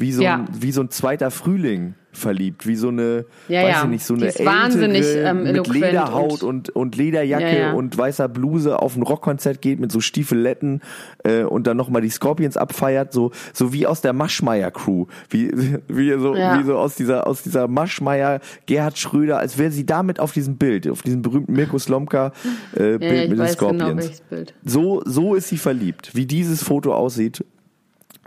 [0.00, 0.36] wie so, Ja.
[0.36, 3.82] ein, wie so ein zweiter Frühling verliebt, wie so eine, Ja, weiß ja.
[3.84, 7.96] ich nicht, so eine ist wahnsinnig, ältere ähm, mit Lederhaut und, und, Lederjacke Ja, und
[7.96, 10.80] weißer Bluse auf ein Rockkonzert geht mit so Stiefeletten
[11.22, 15.52] äh, und dann nochmal die Scorpions abfeiert, so, so wie aus der Maschmeyer-Crew, wie,
[15.88, 20.18] wie, so, wie so aus dieser, aus dieser Maschmeyer, Gerhard Schröder, als wäre sie damit
[20.18, 22.32] auf diesem Bild, auf diesem berühmten Mirko Slomka
[22.72, 24.22] äh, Bild mit den genau, Scorpions.
[24.28, 24.54] Bild.
[24.64, 26.10] so, so ist sie verliebt.
[26.14, 27.44] Wie dieses Foto aussieht,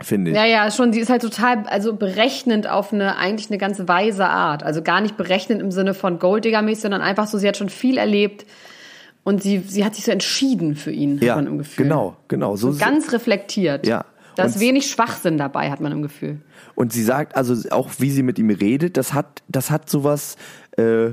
[0.00, 0.36] finde ich.
[0.36, 4.26] Ja, ja, schon, die ist halt total, also berechnend auf eine, eigentlich eine ganz weise
[4.26, 4.62] Art.
[4.62, 7.98] Also gar nicht berechnend im Sinne von Golddigger-mäßig, sondern einfach so, sie hat schon viel
[7.98, 8.44] erlebt
[9.22, 11.84] und sie, sie hat sich so entschieden für ihn, ja, hat man im Gefühl.
[11.84, 12.56] genau, genau.
[12.56, 13.86] So, Und ganz reflektiert.
[13.86, 14.04] Ja.
[14.36, 16.40] Da ist wenig Schwachsinn dabei, hat man im Gefühl.
[16.74, 20.36] Und sie sagt also auch, wie sie mit ihm redet, das hat, das hat sowas,
[20.76, 21.10] äh,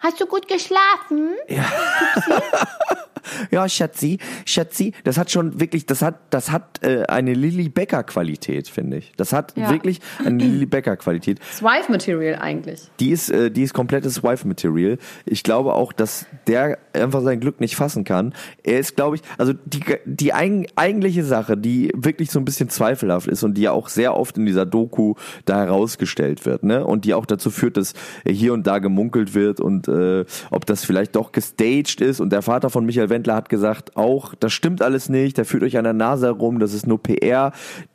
[0.00, 1.30] Hast du gut geschlafen?
[1.48, 1.64] ja,
[3.68, 8.68] Schatzi, Schatzi, das hat schon wirklich, das hat, das hat äh, eine Lilly Becker Qualität,
[8.68, 9.12] finde ich.
[9.16, 9.70] Das hat Ja.
[9.70, 11.40] wirklich eine Lilly Becker Qualität.
[11.54, 12.82] Swife Material eigentlich.
[13.00, 14.98] Die ist, äh, die ist komplettes Wife Material.
[15.24, 18.34] Ich glaube auch, dass der einfach sein Glück nicht fassen kann.
[18.62, 22.68] Er ist, glaube ich, also die, die eig eigentliche Sache, die wirklich so ein bisschen
[22.68, 26.84] zweifelhaft ist und die ja auch sehr oft in dieser Doku da herausgestellt wird, ne?
[26.86, 27.94] Und die auch dazu führt, dass
[28.26, 32.20] hier und da gemunkelt wird und äh, ob das vielleicht doch gestaged ist.
[32.20, 35.62] Und der Vater von Michael Wendler hat gesagt, auch, das stimmt alles nicht, der führt
[35.62, 37.52] euch an der Nase herum, das ist nur PR.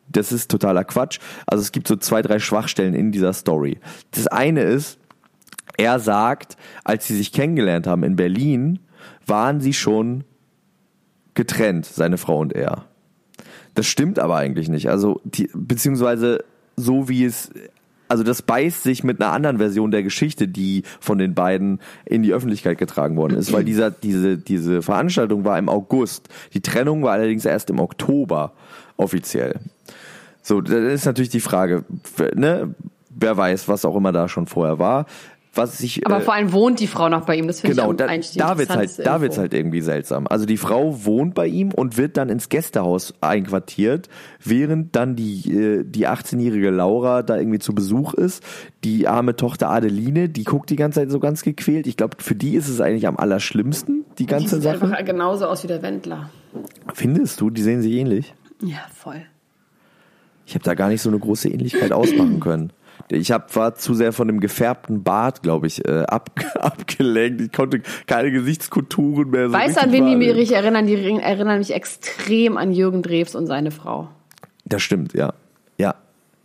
[0.09, 1.19] Das ist totaler Quatsch.
[1.47, 3.79] Also es gibt so zwei, drei Schwachstellen in dieser Story.
[4.11, 4.99] Das eine ist,
[5.77, 8.79] er sagt, als sie sich kennengelernt haben in Berlin,
[9.25, 10.25] waren sie schon
[11.33, 12.85] getrennt, seine Frau und er.
[13.73, 14.89] Das stimmt aber eigentlich nicht.
[14.89, 16.43] Also, die, beziehungsweise
[16.75, 17.51] so wie es,
[18.11, 22.23] also das beißt sich mit einer anderen Version der Geschichte, die von den beiden in
[22.23, 26.27] die Öffentlichkeit getragen worden ist, weil dieser, diese, diese Veranstaltung war im August.
[26.53, 28.51] Die Trennung war allerdings erst im Oktober
[28.97, 29.61] offiziell.
[30.41, 31.85] So, da ist natürlich die Frage,
[32.35, 32.75] ne,
[33.09, 35.05] wer weiß, was auch immer da schon vorher war.
[35.53, 37.45] Was ich, Aber äh, vor allem wohnt die Frau noch bei ihm.
[37.47, 39.21] Das finde Genau, ich da, eigentlich die da wird's halt, interessanteste da Info.
[39.23, 40.25] wird's halt irgendwie seltsam.
[40.27, 44.07] Also die Frau wohnt bei ihm und wird dann ins Gästehaus einquartiert,
[44.41, 48.41] während dann die, äh, die 18-jährige Laura da irgendwie zu Besuch ist.
[48.85, 51.85] Die arme Tochter Adeline, die guckt die ganze Zeit so ganz gequält.
[51.85, 54.85] Ich glaube, für die ist es eigentlich am allerschlimmsten, die Die ganze sieht Sache.
[54.85, 56.29] einfach genauso aus wie der Wendler.
[56.93, 58.33] Findest du, die sehen sich ähnlich?
[58.63, 59.21] Ja, voll.
[60.45, 62.71] Ich habe da gar nicht so eine große Ähnlichkeit ausmachen können.
[63.09, 67.41] Ich hab, war zu sehr von dem gefärbten Bart, glaube ich, äh, ab, abgelenkt.
[67.41, 70.85] Ich konnte keine Gesichtskonturen mehr so Weißt du, an wen die mich erinnern?
[70.85, 74.09] Die erinnern mich extrem an Jürgen Drews und seine Frau.
[74.65, 75.33] Das stimmt, ja.
[75.77, 75.95] Ja.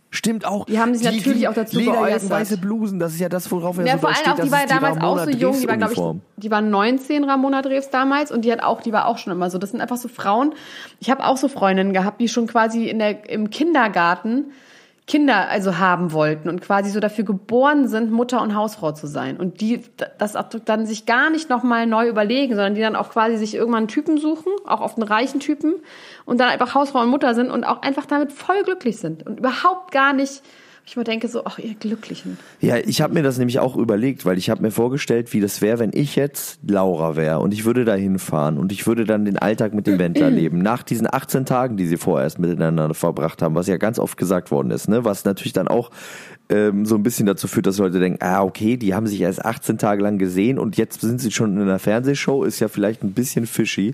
[0.09, 0.65] Stimmt auch.
[0.65, 2.29] Die haben sich natürlich auch dazu geäußert.
[2.29, 4.33] weiße Blusen, das ist ja das, worauf er Ja, so vor allem steht.
[4.33, 7.25] auch, die war die damals auch so jung, die war, glaube ich, die war 19,
[7.25, 9.57] Ramona Drews damals, und die hat auch, die war auch schon immer so.
[9.57, 10.53] Das sind einfach so Frauen.
[10.99, 14.45] Ich habe auch so Freundinnen gehabt, die schon quasi in der, im Kindergarten
[15.07, 19.37] Kinder also haben wollten und quasi so dafür geboren sind, Mutter und Hausfrau zu sein.
[19.37, 19.81] Und die
[20.17, 23.83] das dann sich gar nicht nochmal neu überlegen, sondern die dann auch quasi sich irgendwann
[23.83, 25.75] einen Typen suchen, auch oft einen reichen Typen,
[26.25, 29.39] und dann einfach Hausfrau und Mutter sind und auch einfach damit voll glücklich sind und
[29.39, 30.43] überhaupt gar nicht,
[30.87, 32.37] ich mir denke so, ach ihr Glücklichen.
[32.61, 35.61] Ja, ich habe mir das nämlich auch überlegt, weil ich habe mir vorgestellt, wie das
[35.61, 39.25] wäre, wenn ich jetzt Laura wäre und ich würde da hinfahren und ich würde dann
[39.25, 40.59] den Alltag mit dem Wendler leben.
[40.59, 44.49] Nach diesen 18 Tagen, die sie vorerst miteinander verbracht haben, was ja ganz oft gesagt
[44.49, 45.03] worden ist, ne?
[45.03, 45.91] was natürlich dann auch
[46.47, 49.43] ähm, so ein bisschen dazu führt, dass Leute denken, ah, okay, die haben sich erst
[49.43, 53.03] 18 Tage lang gesehen und jetzt sind sie schon in einer Fernsehshow, ist ja vielleicht
[53.03, 53.93] ein bisschen fishy.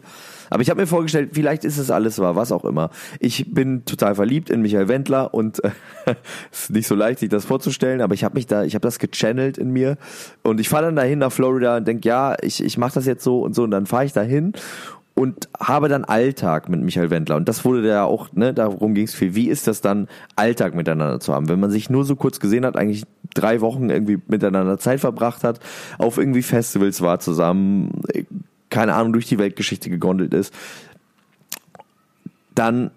[0.49, 2.89] Aber ich habe mir vorgestellt, vielleicht ist es alles wahr, was auch immer.
[3.19, 5.71] Ich bin total verliebt in Michael Wendler und äh,
[6.51, 8.99] ist nicht so leicht, sich das vorzustellen, aber ich habe mich da, ich habe das
[8.99, 9.97] gechannelt in mir
[10.41, 13.23] und ich fahre dann dahin nach Florida und denk, ja, ich, ich mache das jetzt
[13.23, 14.53] so und so und dann fahre ich dahin
[15.15, 17.35] und habe dann Alltag mit Michael Wendler.
[17.35, 19.35] Und das wurde ja auch, ne, darum ging es viel.
[19.35, 21.49] Wie ist das dann, Alltag miteinander zu haben?
[21.49, 23.03] Wenn man sich nur so kurz gesehen hat, eigentlich
[23.33, 25.59] drei Wochen irgendwie miteinander Zeit verbracht hat,
[25.99, 28.01] auf irgendwie Festivals war zusammen,
[28.73, 30.53] keine Ahnung, durch die Weltgeschichte gegondelt ist,
[32.55, 32.91] dann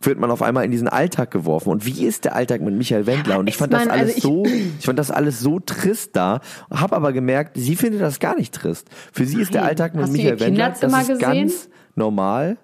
[0.00, 1.70] wird man auf einmal in diesen Alltag geworfen.
[1.70, 3.38] Und wie ist der Alltag mit Michael Wendler?
[3.38, 6.40] Und ich fand das also alles ich- so, ich fand das alles so trist da,
[6.70, 8.88] habe aber gemerkt, sie findet das gar nicht trist.
[9.12, 9.64] Für sie ist der.
[9.64, 12.56] Alltag mit Hast Michael Wendler, das ist ganz normal.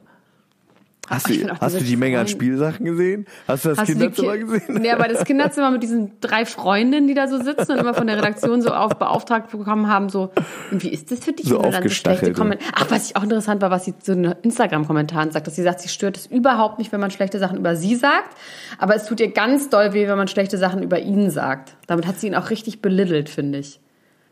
[1.08, 3.26] Hast, du, hast du die Menge an Spielsachen gesehen?
[3.48, 4.74] Hast du das Hast du Kinderzimmer Ki- gesehen?
[4.82, 8.06] Nee, aber das Kinderzimmer mit diesen drei Freundinnen, die da so sitzen und immer von
[8.06, 10.30] der Redaktion so auf beauftragt bekommen haben, so,
[10.70, 11.46] und wie ist das für dich?
[11.46, 15.32] So du aufgestachelt, Komment- Ach, was ich auch interessant war, was sie zu den Instagram-Kommentaren
[15.32, 17.96] sagt, dass sie sagt, sie stört es überhaupt nicht, wenn man schlechte Sachen über sie
[17.96, 18.36] sagt,
[18.78, 21.74] aber es tut ihr ganz doll weh, wenn man schlechte Sachen über ihn sagt.
[21.88, 23.80] Damit hat sie ihn auch richtig belittelt, finde ich.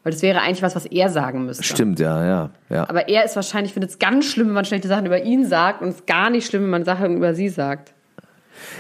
[0.03, 1.63] Weil das wäre eigentlich was, was er sagen müsste.
[1.63, 2.89] Stimmt, ja, ja, ja.
[2.89, 5.83] Aber er ist wahrscheinlich, findet es ganz schlimm, wenn man schlechte Sachen über ihn sagt
[5.83, 7.93] und es ist gar nicht schlimm, wenn man Sachen über sie sagt.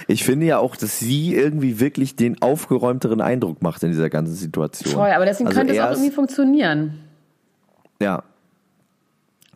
[0.06, 4.34] Ich finde ja auch, dass sie irgendwie wirklich den aufgeräumteren Eindruck macht in dieser ganzen
[4.34, 4.94] Situation.
[4.94, 7.00] Voll, aber deswegen Also könnte es auch irgendwie funktionieren.
[8.00, 8.22] Ja,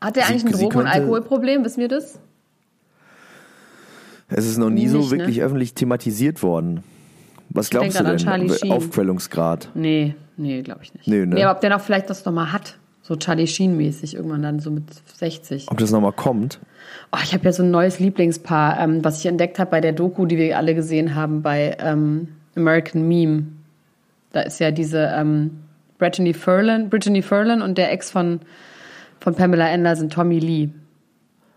[0.01, 1.65] Hat er eigentlich ein Drogen- und Alkoholproblem?
[1.65, 2.19] Wissen wir das?
[4.29, 5.19] es ist noch nie so Nicht, ne?
[5.19, 6.83] wirklich öffentlich thematisiert worden.
[7.51, 8.73] Was denk glaubst du denn?
[8.73, 9.71] Aufquellungsgrad.
[9.75, 11.07] Nee, nee, glaube ich nicht.
[11.07, 11.35] Nee, ne?
[11.35, 12.79] Nee, aber ob der noch vielleicht das nochmal hat.
[13.03, 14.85] So Charlie Sheen-mäßig, irgendwann dann so mit
[15.17, 15.67] 60.
[15.71, 16.59] Ob das nochmal kommt?
[17.13, 19.93] Oh, ich habe ja so ein neues Lieblingspaar, ähm, was ich entdeckt habe bei der
[19.93, 23.45] Doku, die wir alle gesehen haben bei ähm, American Meme.
[24.33, 25.51] Da ist ja diese ähm,
[25.99, 28.41] Brittany Ferlin, Brittany Ferlin und der Ex von,
[29.21, 30.71] von Pamela Anderson, Tommy Lee.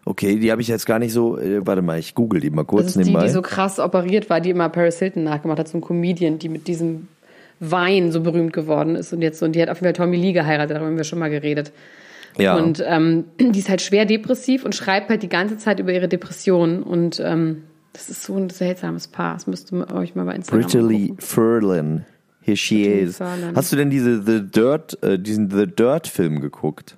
[0.04, 1.38] Okay, die habe ich jetzt gar nicht so.
[1.38, 3.28] Äh, warte mal, ich google die mal kurz Das ist die, nebenbei.
[3.28, 6.50] die so krass operiert war, die immer Paris Hilton nachgemacht hat, so ein Comedian, die
[6.50, 7.08] mit diesem
[7.60, 10.18] Wein so berühmt geworden ist und jetzt so, und die hat auf jeden Fall Tommy
[10.18, 11.72] Lee geheiratet, darüber haben wir schon mal geredet.
[12.38, 12.56] Ja.
[12.56, 16.08] Und ähm, die ist halt schwer depressiv und schreibt halt die ganze Zeit über ihre
[16.08, 16.84] Depressionen.
[16.84, 19.34] Und ähm, das ist so ein seltsames Paar.
[19.34, 21.14] Das müsst ihr euch mal bei Instagram Brittany.
[21.18, 22.06] Ferlin.
[22.42, 23.18] Here she Brittany is.
[23.18, 23.56] Ferlin.
[23.56, 26.96] Hast du denn diese The Dirt, äh, diesen The Dirt Film geguckt?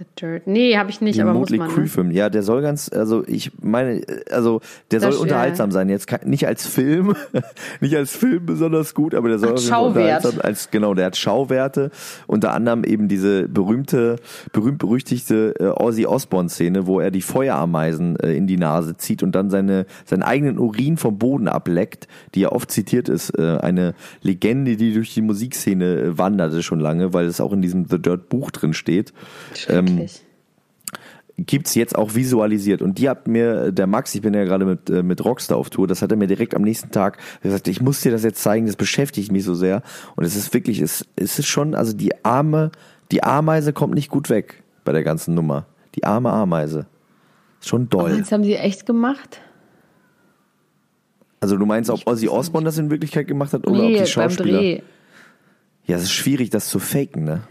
[0.00, 0.46] The Dirt.
[0.46, 1.68] Nee, habe ich nicht, aber muss Motley man.
[1.68, 1.88] Crue Ne?
[1.88, 2.10] Film.
[2.10, 5.90] Ja, der soll ganz, also ich meine, also der soll Das- unterhaltsam sein.
[5.90, 7.14] Jetzt kein- nicht als Film,
[7.82, 11.90] nicht als Film besonders gut, aber der soll Ach, unterhaltsam als genau, der hat Schauwerte.
[12.26, 14.16] Unter anderem eben diese berühmte,
[14.54, 19.22] berühmt berüchtigte äh, Ozzy Osbourne Szene, wo er die Feuerameisen äh, in die Nase zieht
[19.22, 23.58] und dann seine seinen eigenen Urin vom Boden ableckt, die ja oft zitiert ist, äh,
[23.60, 27.84] eine Legende, die durch die Musikszene äh, wanderte schon lange, weil es auch in diesem
[27.86, 29.12] The Dirt Buch drin steht.
[29.68, 30.22] Ähm, Schrecklich.
[31.38, 32.82] gibt's jetzt auch visualisiert.
[32.82, 35.70] Und die hat mir, der Max, ich bin ja gerade mit, äh, mit Rockstar auf
[35.70, 38.42] Tour, das hat er mir direkt am nächsten Tag gesagt, ich muss dir das jetzt
[38.42, 39.82] zeigen, das beschäftigt mich so sehr.
[40.16, 42.70] Und es ist wirklich, es, es ist schon, also die arme,
[43.10, 45.66] die Ameise kommt nicht gut weg bei der ganzen Nummer.
[45.94, 46.86] Die arme Ameise.
[47.60, 48.16] Ist schon doll.
[48.16, 49.40] Jetzt haben sie echt gemacht?
[51.40, 53.98] Also du meinst, ob Ozzy Osbourne das in Wirklichkeit gemacht hat oder ob Nee, die
[53.98, 54.58] beim Schauspieler?
[54.58, 54.80] Dreh.
[55.86, 57.42] Ja, es ist schwierig, das zu faken, ne?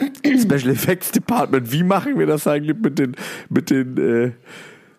[0.00, 3.16] Special Effects Department, wie machen wir das eigentlich mit den,
[3.48, 4.32] mit den, äh,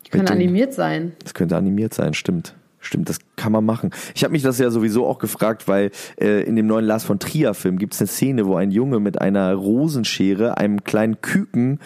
[0.09, 1.13] Kann mit den animiert sein.
[1.23, 2.55] Das könnte animiert sein, stimmt.
[2.79, 3.89] Stimmt, das kann man machen.
[4.13, 5.89] Ich habe mich das ja sowieso auch gefragt, weil
[6.21, 8.99] äh, in dem neuen Lars von Trier Film gibt es eine Szene, wo ein Junge
[8.99, 11.79] mit einer Rosenschere einem kleinen Küken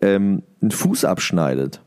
[0.00, 1.82] ähm, einen Fuß abschneidet.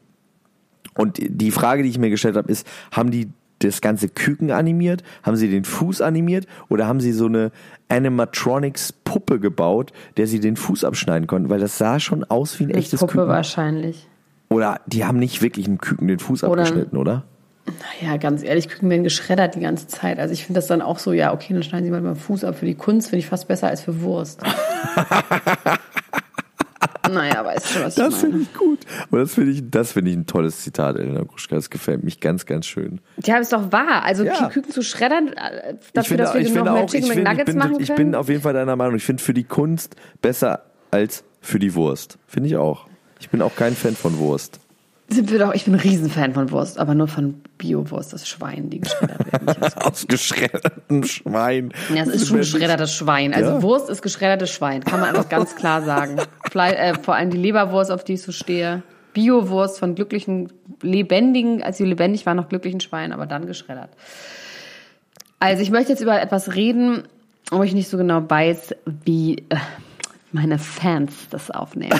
[0.94, 5.04] Und die Frage, die ich mir gestellt habe, ist, haben die das ganze Küken animiert?
[5.24, 6.46] Haben sie den Fuß animiert?
[6.70, 7.52] Oder haben sie so eine
[7.90, 11.50] Animatronics-Puppe gebaut, der sie den Fuß abschneiden konnten?
[11.50, 13.28] Weil das sah schon aus wie ein Eine echtes Puppe Küken.
[13.30, 14.08] wahrscheinlich.
[14.50, 17.24] Oder die haben nicht wirklich einem Küken den Fuß Oder- abgeschnitten, oder?
[18.02, 20.18] Naja, ganz ehrlich, Küken werden geschreddert die ganze Zeit.
[20.18, 22.44] Also ich finde das dann auch so, ja, okay, dann schneiden sie mal beim Fuß
[22.44, 22.56] ab.
[22.58, 24.42] Für die Kunst finde ich fast besser als für Wurst.
[27.10, 28.80] naja, weißt du schon, was Das ich finde ich gut.
[29.10, 31.56] Aber das finde ich, das finde ich ein tolles Zitat, Elena Gruschka.
[31.56, 33.02] Das gefällt mich ganz, ganz schön.
[33.24, 34.04] Ja, ist doch wahr.
[34.04, 34.50] Also Ja.
[34.50, 37.12] Küken zu schreddern, äh, ich dafür, finde, dass wir ich noch mehr auch, ich, Chicken
[37.12, 37.98] ich, McNuggets bin, machen ich können.
[38.12, 38.96] bin auf jeden Fall deiner Meinung.
[38.96, 42.18] Ich finde für die Kunst besser als für die Wurst.
[42.28, 42.88] Finde ich auch.
[43.20, 44.60] Ich bin auch kein Fan von Wurst.
[45.12, 48.70] Sind wir doch, ich bin ein Riesenfan von Wurst, aber nur von Bio-Wurst, das Schwein,
[48.70, 49.74] die geschreddert werden.
[49.76, 51.74] Aus geschreddertem Schwein.
[51.94, 53.34] Ja, es ist schon geschreddertes Schwein.
[53.34, 53.62] Also Ja?
[53.64, 56.18] Wurst ist geschreddertes Schwein, kann man einfach ganz klar sagen.
[56.52, 58.84] Fle äh, vor allem die Leberwurst, auf die ich so stehe.
[59.14, 63.90] Bio-Wurst von glücklichen, lebendigen, als sie lebendig waren, noch glücklichen Schweinen, aber dann geschreddert.
[65.40, 67.04] Also ich möchte jetzt über etwas reden,
[67.50, 69.56] wo ich nicht so genau weiß, wie äh,
[70.32, 72.00] meine Fans das aufnehmen.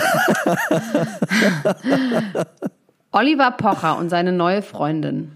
[3.12, 5.32] Oliver Pocher und seine neue Freundin.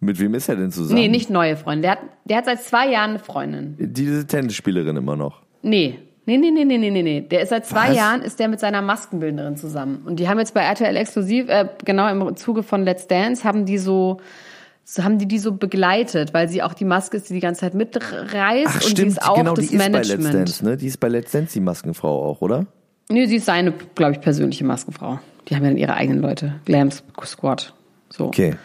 [0.00, 0.98] Mit wem ist er denn zusammen?
[0.98, 1.82] Nee, nicht neue Freundin.
[1.82, 3.76] Der hat, der hat seit zwei Jahren eine Freundin.
[3.78, 5.42] Diese Tennisspielerin immer noch.
[5.62, 5.98] Nee.
[6.26, 7.20] Nee, nee, nee, nee, nee, nee.
[7.22, 7.96] Der ist seit zwei Was?
[7.96, 10.02] Jahren ist der mit seiner Maskenbildnerin zusammen.
[10.06, 13.66] Und die haben jetzt bei RTL exklusiv, äh, genau im Zuge von Let's Dance, haben
[13.66, 14.20] die so,
[14.84, 17.62] so haben die die so begleitet, weil sie auch die Maske ist, die die ganze
[17.62, 20.34] Zeit mitreißt Ach und die stimmt, ist auch genau, das die ist bei Let's Management.
[20.34, 20.76] Dance, ne?
[20.76, 22.66] Die ist bei Let's Dance die Maskenfrau auch, oder?
[23.10, 25.18] Nee, sie ist seine, glaube ich, persönliche Maskenfrau.
[25.48, 26.54] Die haben ja dann ihre eigenen Leute.
[26.64, 27.74] Glam Squad.
[28.08, 28.26] So.
[28.26, 28.56] Okay.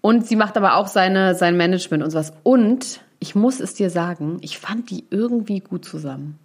[0.00, 2.32] Und sie macht aber auch seine, sein Management und sowas.
[2.42, 6.38] Und ich muss es dir sagen, ich fand die irgendwie gut zusammen.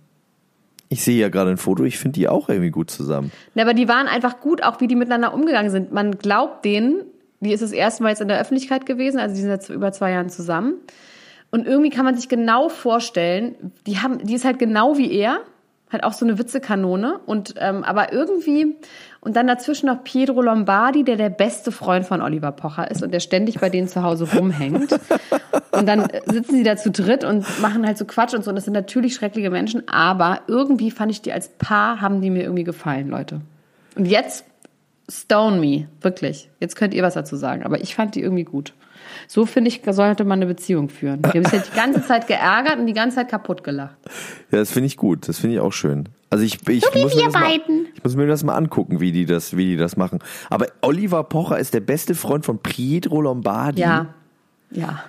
[0.90, 3.32] Ich sehe ja gerade ein Foto, ich finde die auch irgendwie gut zusammen.
[3.56, 5.92] Na, aber die waren einfach gut, auch wie die miteinander umgegangen sind.
[5.92, 7.04] Man glaubt denen,
[7.40, 9.92] die ist das erste Mal jetzt in der Öffentlichkeit gewesen, also die sind jetzt über
[9.94, 10.76] zwei Jahren zusammen.
[11.50, 13.56] Und irgendwie kann man sich genau vorstellen,
[13.88, 15.40] die haben, die ist halt genau wie er,
[15.92, 18.76] halt auch so eine Witzekanone und ähm, aber irgendwie
[19.22, 23.12] und dann dazwischen noch Pietro Lombardi, der der beste Freund von Oliver Pocher ist und
[23.12, 25.00] der ständig bei denen zu Hause rumhängt.
[25.72, 28.50] Und dann sitzen sie da zu dritt und machen halt so Quatsch und so.
[28.50, 32.30] Und das sind natürlich schreckliche Menschen, aber irgendwie fand ich die als Paar, haben die
[32.30, 33.42] mir irgendwie gefallen, Leute.
[33.96, 34.46] Und jetzt
[35.10, 36.50] stone me, wirklich.
[36.60, 38.74] Jetzt könnt ihr was dazu sagen, aber ich fand die irgendwie gut.
[39.28, 41.22] So finde ich, sollte man eine Beziehung führen.
[41.22, 43.96] Die haben sich halt die ganze Zeit geärgert und die ganze Zeit kaputt gelacht.
[44.52, 45.28] Ja, das finde ich gut.
[45.28, 46.10] Das finde ich auch schön.
[46.30, 47.88] Also ich, ich wie muss wir mir das mal, beiden.
[47.96, 50.20] ich muss mir das mal angucken, wie die das, wie die das machen.
[50.50, 53.82] Aber Oliver Pocher ist der beste Freund von Pietro Lombardi.
[53.82, 54.08] Ja.
[54.72, 55.04] Ja.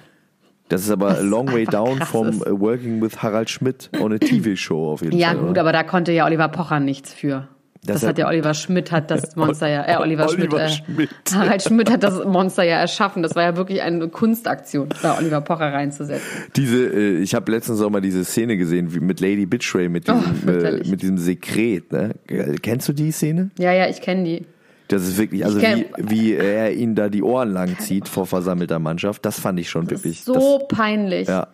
[0.69, 4.19] Das ist aber a long way down from uh, working with Harald Schmidt on a
[4.19, 5.39] TV show auf jeden Ja, Fall.
[5.39, 5.61] gut, oder?
[5.61, 7.47] aber da konnte ja Oliver Pocher nichts für.
[7.87, 10.94] Das, Das hat- ja Oliver Schmidt hat das Monster ja, äh, Oliver, Oliver Schmidt, äh,
[10.94, 11.11] Schmidt.
[11.35, 13.22] Harald Schmidt hat das Monster ja erschaffen.
[13.22, 16.27] Das war ja wirklich eine Kunstaktion, da Oliver Pocher reinzusetzen.
[16.57, 20.07] Diese, äh, ich habe letztens auch mal diese Szene gesehen wie mit Lady Bitchray mit
[20.09, 21.92] diesem, Oh, äh, mit diesem Sekret.
[21.92, 22.14] Ne?
[22.29, 23.51] Äh, Kennst du die Szene?
[23.59, 24.46] Ja, ja, ich kenne die.
[24.88, 28.25] Das ist wirklich, also kenn- wie, wie er ihn da die Ohren lang zieht vor
[28.25, 29.25] versammelter Mannschaft.
[29.25, 30.22] Das fand ich schon wirklich.
[30.22, 31.27] So peinlich.
[31.27, 31.49] Ja.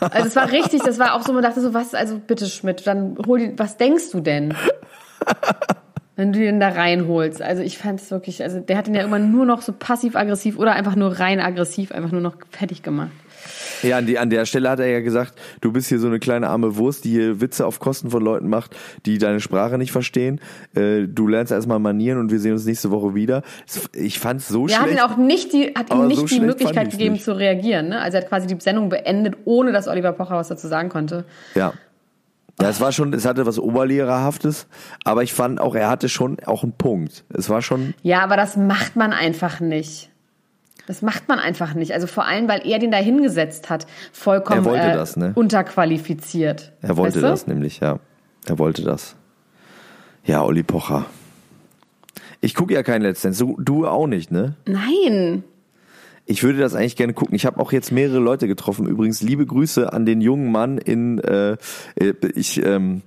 [0.00, 2.86] Also es war richtig, das war auch so, man dachte so, was, also bitte Schmidt,
[2.86, 4.52] dann hol was denkst du denn?
[6.16, 7.42] wenn du den da reinholst.
[7.42, 10.58] Also ich fand es wirklich, also der hat ihn ja immer nur noch so passiv-aggressiv
[10.58, 13.10] oder einfach nur rein aggressiv, einfach nur noch fertig gemacht.
[13.82, 16.18] Ja, an, die, an der Stelle hat er ja gesagt, du bist hier so eine
[16.18, 19.92] kleine arme Wurst, die hier Witze auf Kosten von Leuten macht, die deine Sprache nicht
[19.92, 20.40] verstehen.
[20.74, 23.42] Äh, du lernst erstmal Manieren und wir sehen uns nächste Woche wieder.
[23.92, 24.98] Ich fand's so Er hat schlecht.
[24.98, 27.24] ihn auch nicht die, hat ihm nicht so die schlecht Möglichkeit gegeben nicht.
[27.24, 27.88] zu reagieren.
[27.90, 28.00] Ne?
[28.00, 31.24] Also er hat quasi die Sendung beendet, ohne dass Oliver Pocher was dazu sagen konnte.
[31.54, 31.74] Ja.
[32.60, 34.68] Ja, es war schon, es hatte was Oberlehrerhaftes,
[35.04, 37.24] aber ich fand auch, er hatte schon auch einen Punkt.
[37.30, 40.10] Es war schon, Ja, aber das macht man einfach nicht.
[40.86, 41.92] Das macht man einfach nicht.
[41.94, 45.32] Also vor allem, weil er den da hingesetzt hat, vollkommen äh, das, ne?
[45.34, 46.72] unterqualifiziert.
[46.82, 47.28] er wollte weißt du?
[47.28, 47.98] das nämlich, ja.
[48.46, 49.16] Er wollte das.
[50.24, 51.06] Ja, Olli Pocher.
[52.40, 53.42] Ich gucke ja kein Let's Dance.
[53.42, 54.56] Du, du auch nicht, ne?
[54.66, 55.44] Nein.
[56.26, 57.34] Ich würde das eigentlich gerne gucken.
[57.34, 58.86] Ich habe auch jetzt mehrere Leute getroffen.
[58.86, 61.56] Übrigens liebe Grüße an den jungen Mann in äh,
[61.96, 63.02] äh, ich ähm,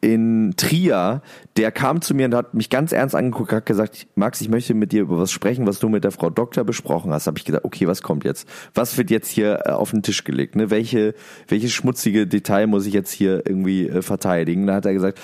[0.00, 1.20] in Trier,
[1.56, 4.72] der kam zu mir und hat mich ganz ernst angeguckt, hat gesagt, Max, ich möchte
[4.72, 7.26] mit dir über was sprechen, was du mit der Frau Doktor besprochen hast.
[7.26, 8.48] Habe ich gedacht, okay, was kommt jetzt?
[8.74, 10.56] Was wird jetzt hier äh, auf den Tisch gelegt?
[10.56, 10.70] Ne?
[10.70, 11.14] Welche,
[11.48, 14.66] welches schmutzige Detail muss ich jetzt hier irgendwie äh, verteidigen?
[14.66, 15.20] Da hat er gesagt,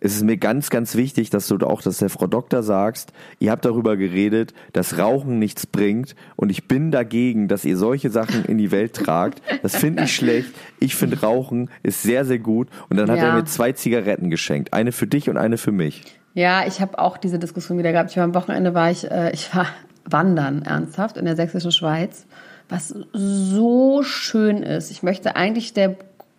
[0.00, 3.50] es ist mir ganz, ganz wichtig, dass du auch, dass der Frau Doktor sagst, ihr
[3.50, 8.44] habt darüber geredet, dass Rauchen nichts bringt und ich bin dagegen, dass ihr solche Sachen
[8.44, 9.40] in die Welt tragt.
[9.62, 10.50] Das finde ich schlecht.
[10.80, 12.68] Ich finde Rauchen ist sehr, sehr gut.
[12.90, 13.28] Und dann hat Ja.
[13.28, 14.72] er mir zwei Zigaretten geschenkt.
[14.72, 16.02] Eine für dich und eine für mich.
[16.34, 18.10] Ja, ich habe auch diese Diskussion wieder gehabt.
[18.10, 19.66] Ich war am Wochenende war ich, äh, ich war
[20.04, 22.26] wandern ernsthaft in der sächsischen Schweiz,
[22.68, 24.90] was so schön ist.
[24.90, 25.96] Ich möchte eigentlich der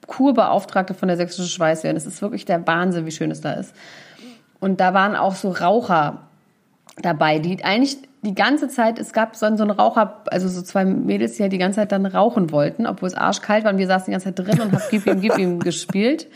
[0.08, 1.98] Kurbeauftragte von der sächsischen Schweiz werden.
[1.98, 3.74] Es ist wirklich der Wahnsinn, wie schön es da ist.
[4.60, 6.24] Und da waren auch so Raucher
[7.02, 10.62] dabei, die eigentlich die ganze Zeit, es gab so einen, so einen Raucher, also so
[10.62, 13.78] zwei Mädels, die halt die ganze Zeit dann rauchen wollten, obwohl es arschkalt war und
[13.78, 16.28] wir saßen die ganze Zeit drin und haben Gib ihm, Gib ihm gespielt.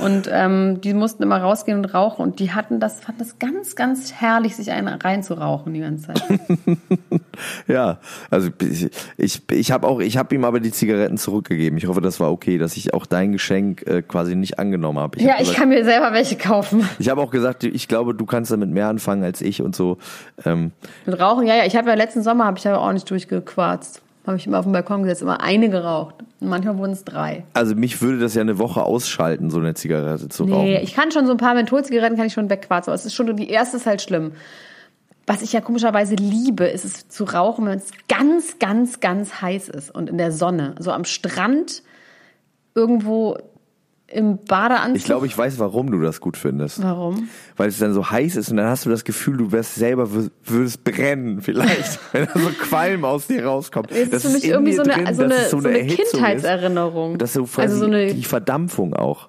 [0.00, 3.76] Und ähm, die mussten immer rausgehen und rauchen und die hatten das, fanden das ganz,
[3.76, 6.22] ganz herrlich, sich einen reinzurauchen die ganze Zeit.
[7.66, 7.98] Ja,
[8.30, 11.76] also ich, ich, ich habe auch, ich habe ihm aber die Zigaretten zurückgegeben.
[11.78, 15.20] Ich hoffe, das war okay, dass ich auch dein Geschenk äh, quasi nicht angenommen habe.
[15.20, 16.88] ja, hab ich gesagt, kann mir selber welche kaufen.
[16.98, 19.98] ich habe auch gesagt, ich glaube, du kannst damit mehr anfangen als ich und so.
[20.44, 20.72] Ähm,
[21.06, 24.03] Mit Rauchen, ja, ja, ich habe ja letzten Sommer, habe ich ja auch nicht durchgequarzt.
[24.26, 26.14] Habe ich immer auf dem Balkon gesetzt, immer eine geraucht.
[26.40, 27.44] Und manchmal wurden es drei.
[27.52, 30.64] also mich würde das ja eine Woche ausschalten, so eine Zigarette zu rauchen.
[30.64, 33.14] Nee, ich kann schon so ein paar Mentholzigaretten kann ich schon wegquarzen, aber es ist
[33.14, 34.32] schon, die erste ist halt schlimm.
[35.26, 39.68] Was ich ja komischerweise liebe, ist es zu rauchen, wenn es ganz, ganz, ganz heiß
[39.70, 40.74] ist und in der Sonne.
[40.78, 41.82] So am Strand,
[42.74, 43.38] irgendwo
[44.06, 44.96] im Badeanzug.
[44.96, 46.82] Ich glaube, ich weiß, warum du das gut findest.
[46.82, 47.28] Warum?
[47.56, 50.04] Weil es dann so heiß ist und dann hast du das Gefühl, du wärst selber,
[50.04, 53.90] wür- würdest brennen vielleicht, wenn da so Qualm aus dir rauskommt.
[53.90, 57.12] Ist Das für mich irgendwie so eine, drin, so eine, so eine Erhitzung Kindheitserinnerung.
[57.12, 59.28] Ist, dass so quasi also so eine, die Verdampfung auch.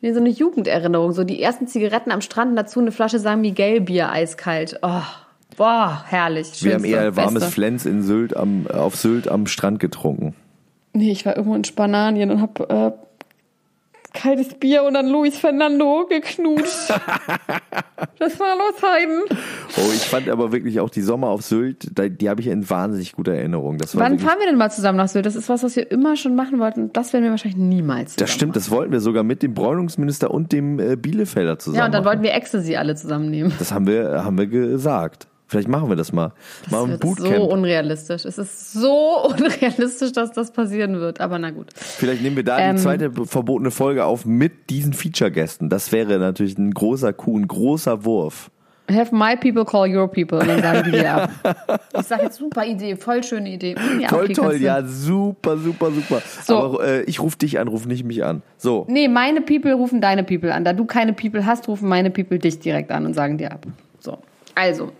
[0.00, 1.12] nee, so eine Jugenderinnerung.
[1.12, 4.78] So die ersten Zigaretten am Strand und dazu eine Flasche San Miguel Bier eiskalt.
[4.82, 5.02] Oh,
[5.56, 6.64] boah, herrlich.
[6.64, 7.50] Wir haben eher warmes Beste.
[7.50, 10.34] Flens in Sylt am, auf Sylt am Strand getrunken.
[10.94, 12.92] Nee, ich war irgendwo in Spanien und hab äh,
[14.16, 16.90] kaltes Bier und dann Luis Fernando geknutscht.
[18.18, 19.22] das war los Heiden.
[19.76, 23.12] Oh, ich fand aber wirklich auch die Sommer auf Sylt, die habe ich in wahnsinnig
[23.12, 23.78] guter Erinnerung.
[23.92, 25.26] Wann fahren wir denn mal zusammen nach Sylt?
[25.26, 26.92] Das ist was, was wir immer schon machen wollten.
[26.92, 30.52] Das werden wir wahrscheinlich niemals das stimmt, das wollten wir sogar mit dem Bräunungsminister und
[30.52, 31.78] dem äh, Bielefelder zusammen.
[31.78, 32.12] Ja, und dann machen.
[32.12, 33.52] wollten wir Ecstasy alle zusammennehmen.
[33.58, 35.28] Das haben wir, haben wir gesagt.
[35.48, 36.32] Vielleicht machen wir das mal.
[36.64, 37.50] Das mal ein wird so Bootcamp.
[37.52, 38.24] unrealistisch.
[38.24, 41.20] Es ist so unrealistisch, dass das passieren wird.
[41.20, 41.68] Aber na gut.
[41.74, 42.76] Vielleicht nehmen wir da Ähm.
[42.76, 45.68] die zweite verbotene Folge auf mit diesen Feature-Gästen.
[45.68, 48.50] Das wäre natürlich ein großer Coup, ein großer Wurf.
[48.88, 50.38] Have my people call your people.
[50.38, 51.30] Und dann sagen die dir ab.
[51.98, 53.74] Ich sag jetzt super Idee, voll schöne Idee.
[54.00, 56.22] Ja, Toll, okay, toll, ja, super, super, super.
[56.44, 56.56] So.
[56.58, 58.42] Aber äh, ich rufe dich an, ruf nicht mich an.
[58.58, 58.84] So.
[58.88, 60.62] Nee, meine People rufen deine People an.
[60.64, 63.66] Da du keine People hast, rufen meine People dich direkt an und sagen dir ab.
[63.98, 64.18] So.
[64.54, 64.92] Also,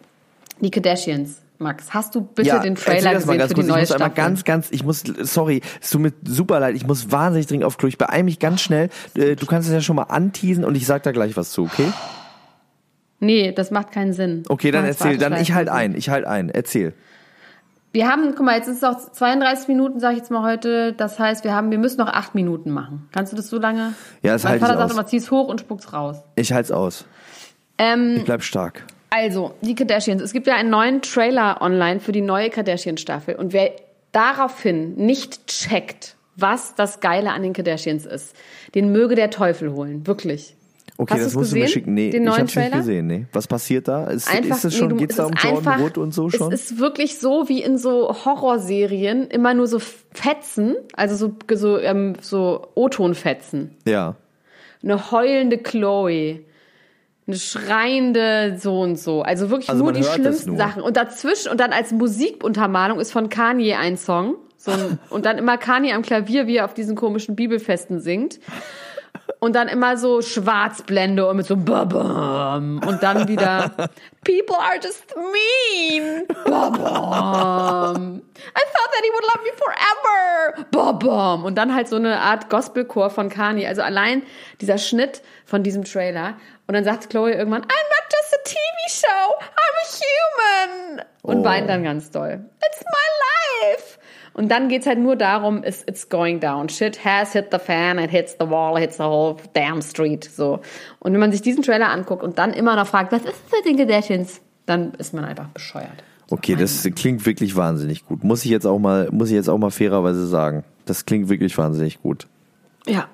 [0.60, 1.42] die Kardashians.
[1.58, 3.58] Max, hast du bitte ja, den Trailer gesehen für die kurz.
[3.64, 4.14] Ich neue muss einmal Staffel?
[4.14, 7.78] ganz, ganz, ich muss, sorry, es tut mir super leid, ich muss wahnsinnig dringend auf
[7.78, 7.88] Klo.
[7.88, 8.90] Ich beeil mich ganz schnell.
[9.14, 11.62] Äh, Du kannst es ja schon mal anteasen und ich sag da gleich was zu,
[11.64, 11.90] okay?
[13.20, 14.42] Nee, das macht keinen Sinn.
[14.48, 16.92] Okay, dann Max, erzähl, dann ich halt ein, ich halt ein, erzähl.
[17.92, 20.92] Wir haben, guck mal, jetzt ist es auch 32 Minuten, sag ich jetzt mal heute.
[20.92, 23.08] Das heißt, wir haben, wir müssen noch acht Minuten machen.
[23.12, 23.94] Kannst du das so lange?
[24.22, 24.92] Ja, das mein halte ich Vater sagt aus.
[24.98, 26.18] immer, zieh's hoch und spuck's raus.
[26.34, 27.06] Ich halt's aus.
[27.78, 28.84] Ähm, Ich bleib stark.
[29.18, 30.20] Also, die Kardashians.
[30.20, 33.34] Es gibt ja einen neuen Trailer online für die neue Kardashian-Staffel.
[33.36, 33.70] Und wer
[34.12, 38.36] daraufhin nicht checkt, was das Geile an den Kardashians ist,
[38.74, 40.06] den möge der Teufel holen.
[40.06, 40.54] Wirklich.
[40.98, 41.72] Okay, Hast das musst du mir gesehen?
[41.72, 41.94] schicken.
[41.94, 42.76] Nee, Den ich neuen hab's nicht Trailer?
[42.78, 43.26] gesehen, nee.
[43.32, 44.06] Was passiert da?
[44.08, 45.98] Ist, Einfach, ist das schon, nee, du- geht's es da ist um Jordan einfach- Wood
[45.98, 46.52] und so schon?
[46.52, 51.78] Es ist wirklich so wie in so Horrorserien, immer nur so Fetzen, also so, so,
[51.78, 53.70] ähm, so O-Ton-Fetzen.
[53.86, 54.16] ja.
[54.82, 56.40] Eine heulende Chloe,
[57.26, 59.22] eine schreiende so und so.
[59.22, 60.58] Also wirklich Also nur die schlimmsten nur.
[60.58, 60.82] Sachen.
[60.82, 64.36] Und dazwischen und dann als Musikuntermalung ist von Kanye ein Song.
[64.56, 68.38] So ein, und dann immer Kanye am Klavier, wie er auf diesen komischen Bibelfesten singt.
[69.38, 72.80] Und dann immer so Schwarzblende und mit so Babam.
[72.86, 73.70] Und dann wieder
[74.24, 76.26] People are just mean.
[76.44, 78.22] Babam.
[78.54, 80.66] I thought that he would love me forever.
[80.70, 81.44] Babam.
[81.44, 83.66] Und dann halt so eine Art Gospelchor von Kanye.
[83.66, 84.22] Also allein
[84.60, 86.34] dieser Schnitt von diesem Trailer.
[86.66, 88.58] Und dann sagt Chloe irgendwann, I'm not just a TV
[88.88, 89.86] show, I'm a
[90.96, 91.04] human.
[91.22, 91.44] Und Oh.
[91.44, 92.44] weint dann ganz doll.
[92.66, 93.98] It's my life.
[94.36, 96.68] Und dann geht's halt nur darum, it's, it's going down.
[96.68, 100.24] Shit has hit the fan, it hits the wall, it hits the whole damn street.
[100.24, 100.60] So.
[100.98, 103.58] Und wenn man sich diesen Trailer anguckt und dann immer noch fragt, was ist das
[103.58, 104.42] mit den Kardashians?
[104.66, 106.04] Dann ist man einfach bescheuert.
[106.28, 108.24] Okay, das klingt wirklich wahnsinnig gut.
[108.24, 110.64] Muss ich jetzt auch mal, muss ich jetzt auch mal fairerweise sagen.
[110.84, 112.26] Das klingt wirklich wahnsinnig gut.
[112.86, 113.08] Ja.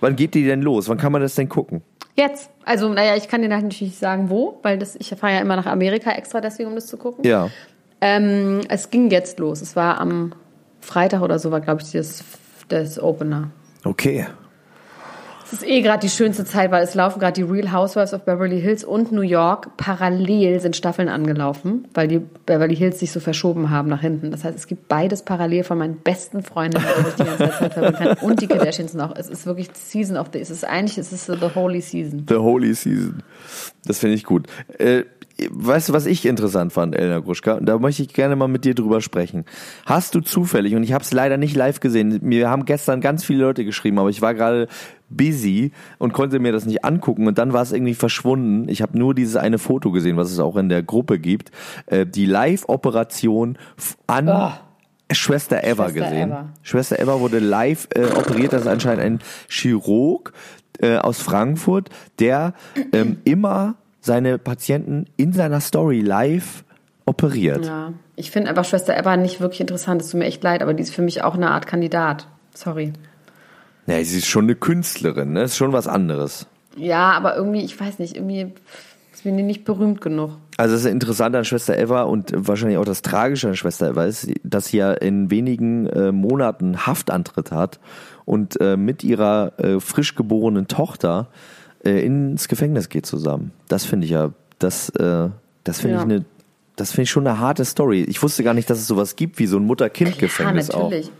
[0.00, 0.90] Wann geht die denn los?
[0.90, 1.80] Wann kann man das denn gucken?
[2.14, 2.50] Jetzt.
[2.66, 5.56] Also, naja, ich kann dir natürlich nicht sagen, wo, weil das, ich fahre ja immer
[5.56, 7.24] nach Amerika extra deswegen, um das zu gucken.
[7.24, 7.48] Ja.
[8.06, 9.60] Ähm, es ging jetzt los.
[9.60, 10.32] Es war am
[10.80, 12.22] Freitag oder so, war, glaube ich, das,
[12.68, 13.50] das Opener.
[13.84, 14.26] Okay.
[15.44, 18.24] Es ist eh gerade die schönste Zeit, weil es laufen gerade die Real Housewives of
[18.24, 19.76] Beverly Hills und New York.
[19.76, 24.32] Parallel sind Staffeln angelaufen, weil die Beverly Hills sich so verschoben haben nach hinten.
[24.32, 27.74] Das heißt, es gibt beides parallel von meinen besten Freunden, denen ich die ganze Zeit
[27.74, 28.16] verbringen kann.
[28.28, 29.14] Und die Kardashians noch.
[29.14, 32.26] Es ist wirklich Season of the, es ist eigentlich, es ist the holy season.
[32.28, 33.22] The Holy Season.
[33.84, 34.48] Das finde ich gut.
[34.78, 35.04] Äh,
[35.50, 37.54] weißt du, was ich interessant fand, Elena Gruschka?
[37.54, 39.44] Und da möchte ich gerne mal mit dir drüber sprechen.
[39.84, 43.24] Hast du zufällig, und ich habe es leider nicht live gesehen, mir haben gestern ganz
[43.24, 44.68] viele Leute geschrieben, aber ich war gerade
[45.08, 48.68] busy und konnte mir das nicht angucken und dann war es irgendwie verschwunden.
[48.68, 51.50] Ich habe nur dieses eine Foto gesehen, was es auch in der Gruppe gibt.
[51.86, 53.58] Äh, die Live-Operation
[54.06, 54.52] an
[55.12, 56.30] Schwester Eva Schwester gesehen.
[56.30, 56.48] Eva.
[56.62, 58.52] Schwester Eva wurde live äh, operiert.
[58.52, 59.18] Das ist anscheinend ein
[59.48, 60.32] Chirurg
[60.80, 62.54] äh, aus Frankfurt, der
[62.92, 63.76] ähm, immer
[64.06, 66.64] seine Patienten in seiner Story live
[67.04, 67.66] operiert.
[67.66, 67.92] Ja.
[68.16, 70.00] Ich finde einfach Schwester Eva nicht wirklich interessant.
[70.00, 72.26] Es tut mir echt leid, aber die ist für mich auch eine Art Kandidat.
[72.54, 72.92] Sorry.
[73.86, 75.42] Ja, sie ist schon eine Künstlerin, ne?
[75.42, 76.46] Ist schon was anderes.
[76.76, 78.52] Ja, aber irgendwie, ich weiß nicht, irgendwie
[79.12, 80.32] ist mir die nicht berühmt genug.
[80.56, 84.28] Also das Interessante an Schwester Eva und wahrscheinlich auch das Tragische an Schwester Eva ist,
[84.42, 87.78] dass sie ja in wenigen äh, Monaten Haftantritt hat
[88.24, 91.28] und äh, mit ihrer äh, frisch geborenen Tochter
[91.86, 93.52] äh, ins Gefängnis geht zusammen.
[93.68, 95.28] Das finde ich ja, das, äh,
[95.64, 96.00] das finde Ja.
[96.02, 96.24] ich eine,
[96.76, 98.02] das finde ich schon eine harte Story.
[98.02, 100.84] Ich wusste gar nicht, dass es sowas gibt wie so ein Mutter-Kind-Gefängnis ja, auch.
[100.84, 101.10] natürlich.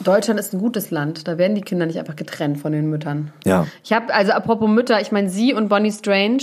[0.00, 1.26] Deutschland ist ein gutes Land.
[1.26, 3.32] Da werden die Kinder nicht einfach getrennt von den Müttern.
[3.44, 3.66] Ja.
[3.82, 6.42] Ich habe, also apropos Mütter, ich meine, sie und Bonnie Strange.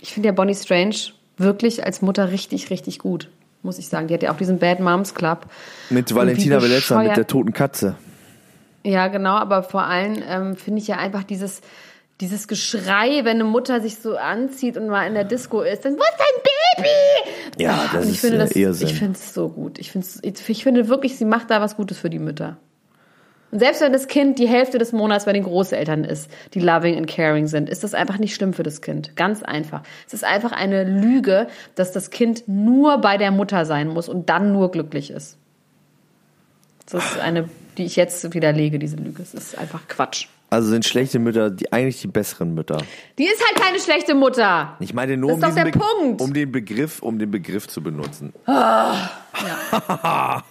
[0.00, 0.96] Ich finde ja Bonnie Strange
[1.36, 3.28] wirklich als Mutter richtig, richtig gut.
[3.62, 4.08] Muss ich sagen.
[4.08, 5.46] Die hat ja auch diesen Bad Moms Club.
[5.90, 7.96] Mit Valentina Velezza, mit der toten Katze.
[8.82, 11.62] Ja, genau, aber vor allem ähm, finde ich ja einfach dieses,
[12.20, 15.94] dieses Geschrei, wenn eine Mutter sich so anzieht und mal in der Disco ist, dann
[15.94, 17.62] wo ist dein Baby?
[17.62, 18.88] Ja, das und ich ist finde äh, das, Irrsinn.
[18.88, 19.78] ich finde es so gut.
[19.78, 22.56] Ich finde, ich finde wirklich, sie macht da was Gutes für die Mütter.
[23.50, 26.96] Und selbst wenn das Kind die Hälfte des Monats bei den Großeltern ist, die loving
[26.96, 29.14] and caring sind, ist das einfach nicht schlimm für das Kind.
[29.14, 29.82] Ganz einfach.
[30.08, 31.46] Es ist einfach eine Lüge,
[31.76, 35.38] dass das Kind nur bei der Mutter sein muss und dann nur glücklich ist.
[36.90, 37.48] Das ist eine,
[37.78, 39.22] die ich jetzt widerlege, diese Lüge.
[39.22, 40.26] Es ist einfach Quatsch.
[40.54, 42.78] Also sind schlechte Mütter die, eigentlich die besseren Mütter.
[43.18, 44.76] Die ist halt keine schlechte Mutter.
[44.78, 46.20] Ich meine nur, Das um, ist doch diesen der Be- Punkt.
[46.20, 48.32] um den Begriff, um den Begriff zu benutzen.
[48.46, 49.08] Ja.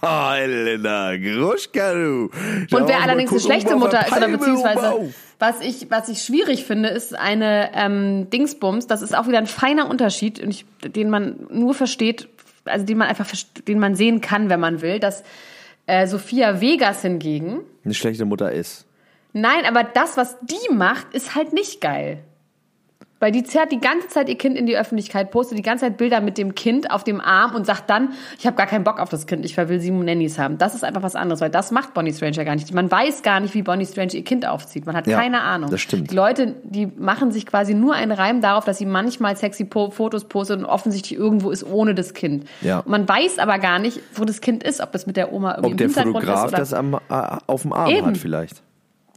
[0.36, 2.24] Elena Gruschka, du.
[2.72, 6.90] Und wer allerdings eine schlechte Mutter ist, oder beziehungsweise was ich, was ich schwierig finde,
[6.90, 8.88] ist eine ähm, Dingsbums.
[8.88, 12.28] Das ist auch wieder ein feiner Unterschied, ich, den man nur versteht,
[12.66, 13.28] also den man einfach,
[13.68, 15.24] den man sehen kann, wenn man will, dass
[15.88, 18.86] äh, Sophia Vegas hingegen, Eine schlechte Mutter ist.
[19.34, 22.24] Nein, aber das, was die macht, ist halt nicht geil.
[23.24, 25.96] Weil die zerrt die ganze Zeit ihr Kind in die Öffentlichkeit, postet die ganze Zeit
[25.96, 29.00] Bilder mit dem Kind auf dem Arm und sagt dann, ich habe gar keinen Bock
[29.00, 30.58] auf das Kind, ich will sieben Nannies haben.
[30.58, 32.74] Das ist einfach was anderes, weil das macht Bonnie Strange ja gar nicht.
[32.74, 34.86] Man weiß gar nicht, wie Bonnie Strange ihr Kind aufzieht.
[34.86, 35.70] Man hat Ja, keine Ahnung.
[35.72, 36.12] das stimmt.
[36.12, 39.90] Die Leute, die machen sich quasi nur einen Reim darauf, dass sie manchmal sexy po
[39.90, 42.44] Fotos postet und offensichtlich irgendwo ist ohne das Kind.
[42.60, 42.80] Ja.
[42.80, 45.56] Und man weiß aber gar nicht, wo das Kind ist, ob das mit der Oma
[45.56, 48.06] irgendwie Ob der im Hintergrund Fotograf ist oder das am, äh, auf dem Arm Eben.
[48.08, 48.62] hat vielleicht.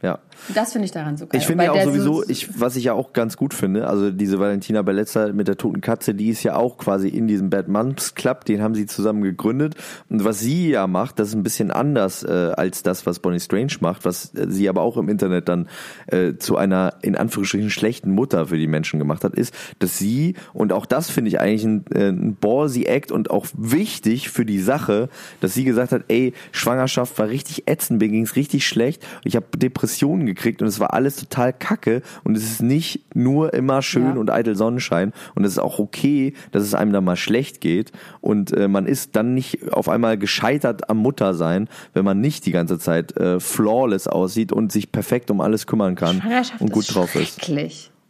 [0.01, 0.19] Ja.
[0.53, 1.39] Das finde ich daran so geil.
[1.41, 4.11] Ich finde ja auch sowieso, so- ich, was ich ja auch ganz gut finde, also
[4.11, 7.67] diese Valentina Bellezza mit der toten Katze, die ist ja auch quasi in diesem Bad
[7.67, 9.75] Moms Club, den haben sie zusammen gegründet.
[10.09, 13.39] Und was sie ja macht, das ist ein bisschen anders äh, als das, was Bonnie
[13.39, 15.67] Strange macht, was äh, sie aber auch im Internet dann
[16.07, 20.35] äh, zu einer in Anführungsstrichen schlechten Mutter für die Menschen gemacht hat, ist, dass sie,
[20.53, 24.45] und auch das finde ich eigentlich ein, äh, ein ballsy Act und auch wichtig für
[24.45, 25.09] die Sache,
[25.41, 29.45] dass sie gesagt hat, ey, Schwangerschaft war richtig ätzend, mir ging's richtig schlecht, ich habe
[29.57, 34.03] Depressionen gekriegt und es war alles total kacke und es ist nicht nur immer schön
[34.03, 34.11] Ja.
[34.13, 37.91] und eitel Sonnenschein und es ist auch okay, dass es einem da mal schlecht geht
[38.21, 42.51] und äh, man ist dann nicht auf einmal gescheitert am Muttersein, wenn man nicht die
[42.51, 46.21] ganze Zeit äh, flawless aussieht und sich perfekt um alles kümmern kann
[46.59, 47.49] und gut ist drauf ist.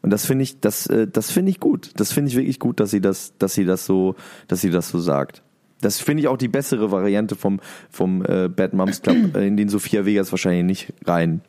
[0.01, 1.91] Und das finde ich, das, äh, das finde ich gut.
[1.95, 4.15] Das finde ich wirklich gut, dass sie das, dass sie das so,
[4.47, 5.43] dass sie das so sagt.
[5.81, 7.59] Das finde ich auch die bessere Variante vom,
[7.91, 11.41] vom äh, Bad Moms Club, äh, in den Sophia Vegas wahrscheinlich nicht rein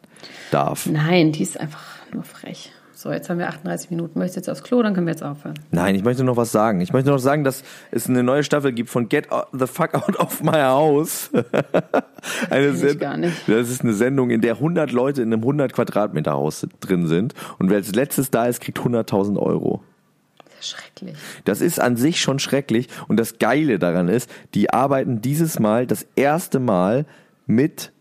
[0.51, 0.87] darf.
[0.87, 2.73] Nein, die ist einfach nur frech.
[2.95, 4.19] So, jetzt haben wir 38 Minuten.
[4.19, 5.55] Möchtest du jetzt aufs Klo, dann können wir jetzt aufhören.
[5.71, 6.81] Nein, ich möchte noch was sagen.
[6.81, 7.62] Ich möchte noch sagen, dass
[7.93, 11.31] es eine neue Staffel gibt von Get the Fuck Out of My House.
[12.51, 13.37] eine ich Send- gar nicht.
[13.49, 17.35] Das ist eine Sendung, in der 100 Leute in einem 100 Quadratmeter Haus drin sind.
[17.61, 19.81] Und wer als letztes da ist, kriegt 100.000 Euro.
[20.39, 21.16] Das ist schrecklich.
[21.45, 22.89] Das ist an sich schon schrecklich.
[23.07, 27.07] Und das Geile daran ist, die arbeiten dieses Mal das erste Mal
[27.47, 27.93] mit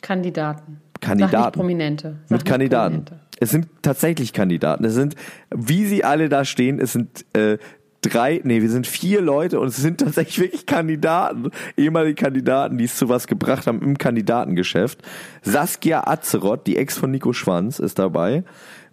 [0.00, 0.80] Kandidaten.
[1.00, 1.58] Kandidaten.
[1.58, 2.16] Prominente.
[2.26, 3.04] Sag mit Kandidaten.
[3.04, 3.26] Prominente.
[3.38, 4.84] Es sind tatsächlich Kandidaten.
[4.84, 5.14] Es sind,
[5.54, 7.58] wie sie alle da stehen, es sind äh,
[8.00, 12.84] drei, nee, wir sind vier Leute und es sind tatsächlich wirklich Kandidaten, ehemalige Kandidaten, die
[12.84, 15.00] es zu was gebracht haben im Kandidatengeschäft.
[15.42, 18.44] Saskia Azeroth, die Ex von Nico Schwanz, ist dabei.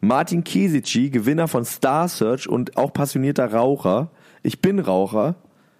[0.01, 4.11] Martin Kesici, Gewinner von Star Search und auch passionierter Raucher.
[4.41, 5.35] Ich bin Raucher,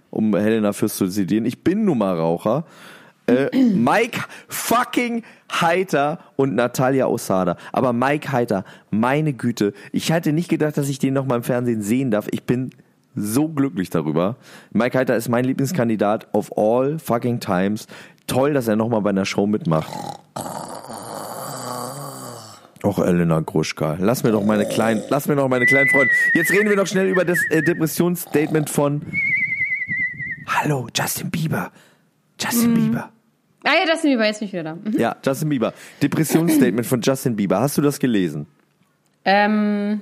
[0.10, 1.46] um Helena Fürst zu zitieren.
[1.46, 2.66] Ich bin nun mal Raucher.
[3.28, 7.58] Äh, Mike fucking Heiter und Natalia Osada.
[7.72, 11.44] Aber Mike Heiter, meine Güte, ich hätte nicht gedacht, dass ich den noch mal im
[11.44, 12.28] Fernsehen sehen darf.
[12.32, 12.72] Ich bin
[13.16, 14.38] so glücklich darüber.
[14.72, 17.88] Mike Heiter ist mein Lieblingskandidat of all fucking times.
[18.28, 19.92] Toll, dass er noch mal bei einer Show mitmacht.
[22.86, 26.12] Och, Elena Gruschka, lass mir doch meine kleinen, lass mir doch meine kleinen Freunde.
[26.34, 29.02] Jetzt reden wir noch schnell über das äh, Depressionsstatement von
[30.48, 31.72] Hallo, Justin Bieber.
[32.40, 33.10] Justin Bieber.
[33.64, 34.76] Ah ja, Justin Bieber, jetzt bin ich wieder da.
[34.76, 34.98] Mhm.
[34.98, 35.74] Ja, Justin Bieber.
[36.02, 37.62] Depressionsstatement von Justin Bieber.
[37.62, 38.46] Hast du das gelesen?
[39.26, 40.02] Ähm,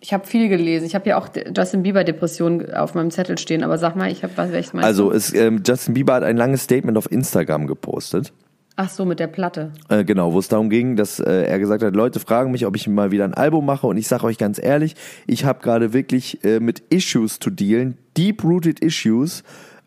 [0.00, 0.84] ich habe viel gelesen.
[0.84, 4.22] Ich habe ja auch Justin Bieber Depression auf meinem Zettel stehen, aber sag mal, ich
[4.22, 8.32] habe was welches Also es, ähm, Justin Bieber hat ein langes Statement auf Instagram gepostet.
[8.80, 9.72] Ach so, mit der Platte.
[9.88, 12.76] Äh, genau, wo es darum ging, dass äh, er gesagt hat, Leute fragen mich, ob
[12.76, 14.94] ich mal wieder ein Album mache und ich sage euch ganz ehrlich,
[15.26, 19.42] ich habe gerade wirklich äh, mit Issues zu dealen, deep-rooted Issues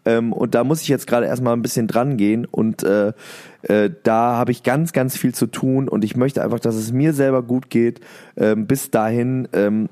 [0.06, 3.14] ähm, und da muss ich jetzt gerade erstmal ein bisschen dran gehen und äh,
[3.64, 6.92] äh, da habe ich ganz, ganz viel zu tun und ich möchte einfach, dass es
[6.92, 8.00] mir selber gut geht.
[8.36, 9.90] Ähm, bis dahin, ähm,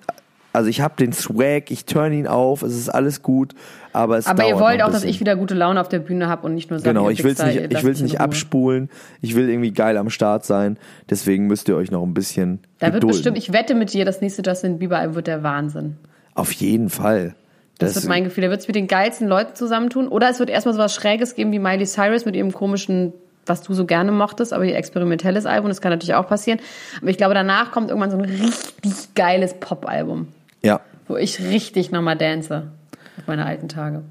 [0.51, 3.53] also ich habe den Swag, ich turn ihn auf, es ist alles gut,
[3.93, 6.47] aber es Aber ihr wollt auch, dass ich wieder gute Laune auf der Bühne habe
[6.47, 8.89] und nicht nur sage, Genau, ich will es nicht, ich will's nicht abspulen.
[9.21, 10.77] Ich will irgendwie geil am Start sein.
[11.09, 13.17] Deswegen müsst ihr euch noch ein bisschen Da wird gedulden.
[13.17, 15.97] bestimmt, ich wette mit dir, das nächste Justin Bieber Album wird der Wahnsinn.
[16.33, 17.35] Auf jeden Fall.
[17.79, 18.43] Das, wird mein Gefühl.
[18.43, 20.07] Da wird es mit den geilsten Leuten zusammentun.
[20.09, 23.13] Oder es wird erstmal so was Schräges geben wie Miley Cyrus mit ihrem komischen,
[23.45, 25.69] was du so gerne mochtest, aber ihr experimentelles Album.
[25.69, 26.59] Das kann natürlich auch passieren.
[27.01, 30.27] Aber ich glaube, danach kommt irgendwann so ein richtig geiles Pop-Album,
[30.61, 30.81] ja.
[31.07, 32.69] wo ich richtig nochmal dance
[33.17, 34.03] auf meine alten Tage.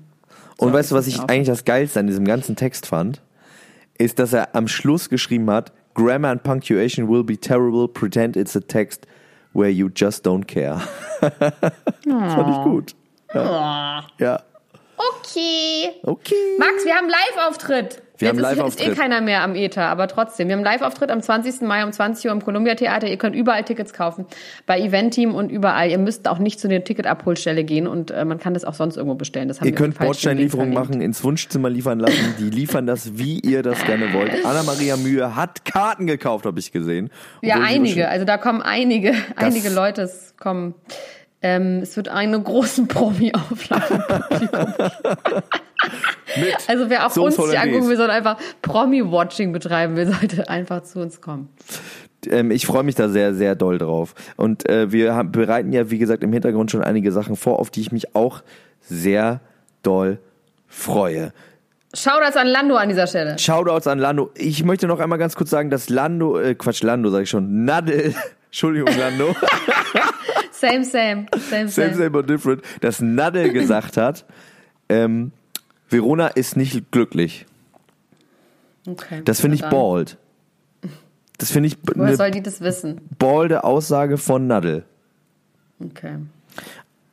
[0.56, 1.28] Und So, weißt du, was ich ich auf.
[1.28, 3.20] eigentlich das Geilste an diesem ganzen Text fand?
[3.98, 8.56] Ist, dass er am Schluss geschrieben hat, Grammar and punctuation will be terrible, pretend it's
[8.56, 9.06] a text
[9.52, 10.80] where you just don't care.
[11.20, 12.94] das fand ich gut.
[13.34, 14.04] Ja.
[14.18, 14.40] ja.
[14.96, 15.90] Okay.
[16.02, 16.34] Okay.
[16.58, 18.02] Max, wir haben Live-Auftritt.
[18.18, 18.88] Wir haben Jetzt ist- Live-Auftritt.
[18.88, 20.48] Ist eh keiner mehr am Ether, aber trotzdem.
[20.48, 21.60] Wir haben Live-Auftritt am 20.
[21.68, 23.06] Mai um 20 Uhr im Columbia Theater.
[23.06, 24.26] Ihr könnt überall Tickets kaufen.
[24.66, 25.88] Bei Eventeam und überall.
[25.88, 28.96] Ihr müsst auch nicht zu der Ticketabholstelle gehen und äh, man kann das auch sonst
[28.96, 29.48] irgendwo bestellen.
[29.50, 32.34] Haben Ihr könnt Bordsteinlieferungen machen, ins Wunschzimmer liefern lassen.
[32.40, 34.32] Die liefern das, wie ihr das gerne wollt.
[34.44, 37.10] Anna-Maria Mühe hat Karten gekauft, habe ich gesehen.
[37.40, 38.08] Ja, einige.
[38.08, 40.02] Also da kommen einige, einige Leute.
[40.02, 40.74] Es kommen.
[41.40, 44.04] Ähm, es wird eine große Promi-Auflage.
[46.36, 50.48] Mit Also wer auch Soße uns die angucken will, soll einfach Promi-Watching betreiben will, sollte
[50.48, 51.48] einfach zu uns kommen.
[52.28, 54.14] ähm, ich freue mich da sehr, sehr doll drauf.
[54.36, 57.70] Und äh, wir haben, bereiten ja, wie gesagt, im Hintergrund schon einige Sachen vor, auf
[57.70, 58.42] die ich mich auch
[58.80, 59.40] sehr
[59.82, 60.18] doll
[60.66, 61.32] freue.
[61.94, 63.38] Shoutouts an Lando an dieser Stelle.
[63.38, 64.30] Shoutouts an Lando.
[64.34, 67.64] Ich möchte noch einmal ganz kurz sagen, dass Lando, äh, Quatsch, Lando sage ich schon,
[67.64, 68.14] Nadel,
[68.48, 69.34] Entschuldigung, Lando,
[70.50, 71.26] Same, same.
[71.32, 71.94] Same, same, same.
[71.94, 74.24] same but different, dass Nadel gesagt hat,
[74.88, 75.30] ähm,
[75.88, 77.46] Verona ist nicht glücklich.
[78.86, 79.22] Okay.
[79.24, 79.70] Das finde ich dann.
[79.70, 80.18] bald.
[81.36, 83.00] Das finde ich Woher eine soll die das wissen?
[83.18, 84.84] balde Aussage von Nadel.
[85.78, 86.16] Okay.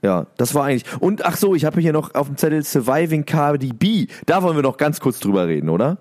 [0.01, 0.85] Ja, das war eigentlich.
[0.99, 4.07] Und ach so, ich habe hier noch auf dem Zettel Surviving Cardi B.
[4.25, 5.97] Da wollen wir noch ganz kurz drüber reden, oder?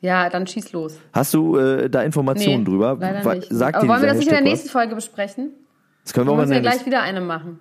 [0.00, 0.98] Ja, dann schieß los.
[1.12, 2.96] Hast du äh, da Informationen drüber?
[3.00, 3.48] leider nicht.
[3.50, 5.50] Sagt Aber wollen wir das nicht in der nächsten Folge besprechen?
[6.04, 7.58] Das können wir mal müssen ja gleich wieder eine machen.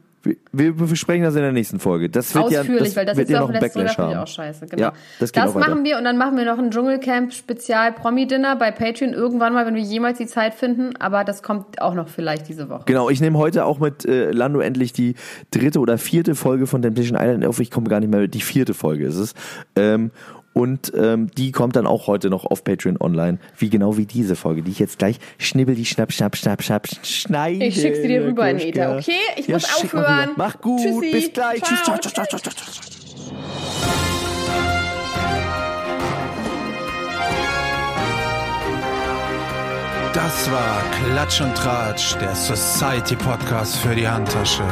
[0.51, 2.09] Wir besprechen das in der nächsten Folge.
[2.09, 4.15] Das wird ja, Ausführlich, das weil das wird ist ja auch noch Folge Backlash haben.
[4.15, 4.65] auch scheiße.
[4.67, 4.81] Genau.
[4.81, 5.69] Ja, das auch weiter.
[5.69, 9.53] machen wir und dann machen wir noch ein Dschungelcamp Spezial Promi Dinner bei Patreon irgendwann
[9.53, 10.95] mal, wenn wir jemals die Zeit finden.
[10.97, 12.83] Aber das kommt auch noch vielleicht diese Woche.
[12.85, 15.15] Genau, ich nehme heute auch mit äh, Lando endlich die
[15.51, 17.59] dritte oder vierte Folge von Temptation Island auf.
[17.59, 18.33] Ich komme gar nicht mehr mit.
[18.33, 19.33] Die vierte Folge ist es.
[19.75, 20.11] Ähm,
[20.57, 23.37] und ähm, die kommt dann auch heute noch auf Patreon online.
[23.57, 26.87] Wie genau wie diese Folge, die ich jetzt gleich schnibbel, die schnapp, schnapp, schnapp, schnapp,
[27.03, 27.65] schneide.
[27.65, 28.49] Ich schick sie dir rüber.
[28.49, 28.97] Ether.
[28.97, 30.29] Okay, ich Ja, muss aufhören.
[30.35, 31.11] Mach gut, Tschüssi.
[31.11, 31.61] bis gleich.
[31.61, 31.97] Tschüss, Ciao.
[31.97, 33.87] ciao, ciao, ciao, ciao, ciao, ciao.
[40.13, 40.81] Das war
[41.11, 44.63] Klatsch und Tratsch, der Society Podcast für die Handtasche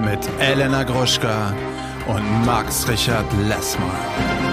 [0.00, 1.52] mit Elena Gruschka
[2.06, 4.45] und Max Richard Lessmann.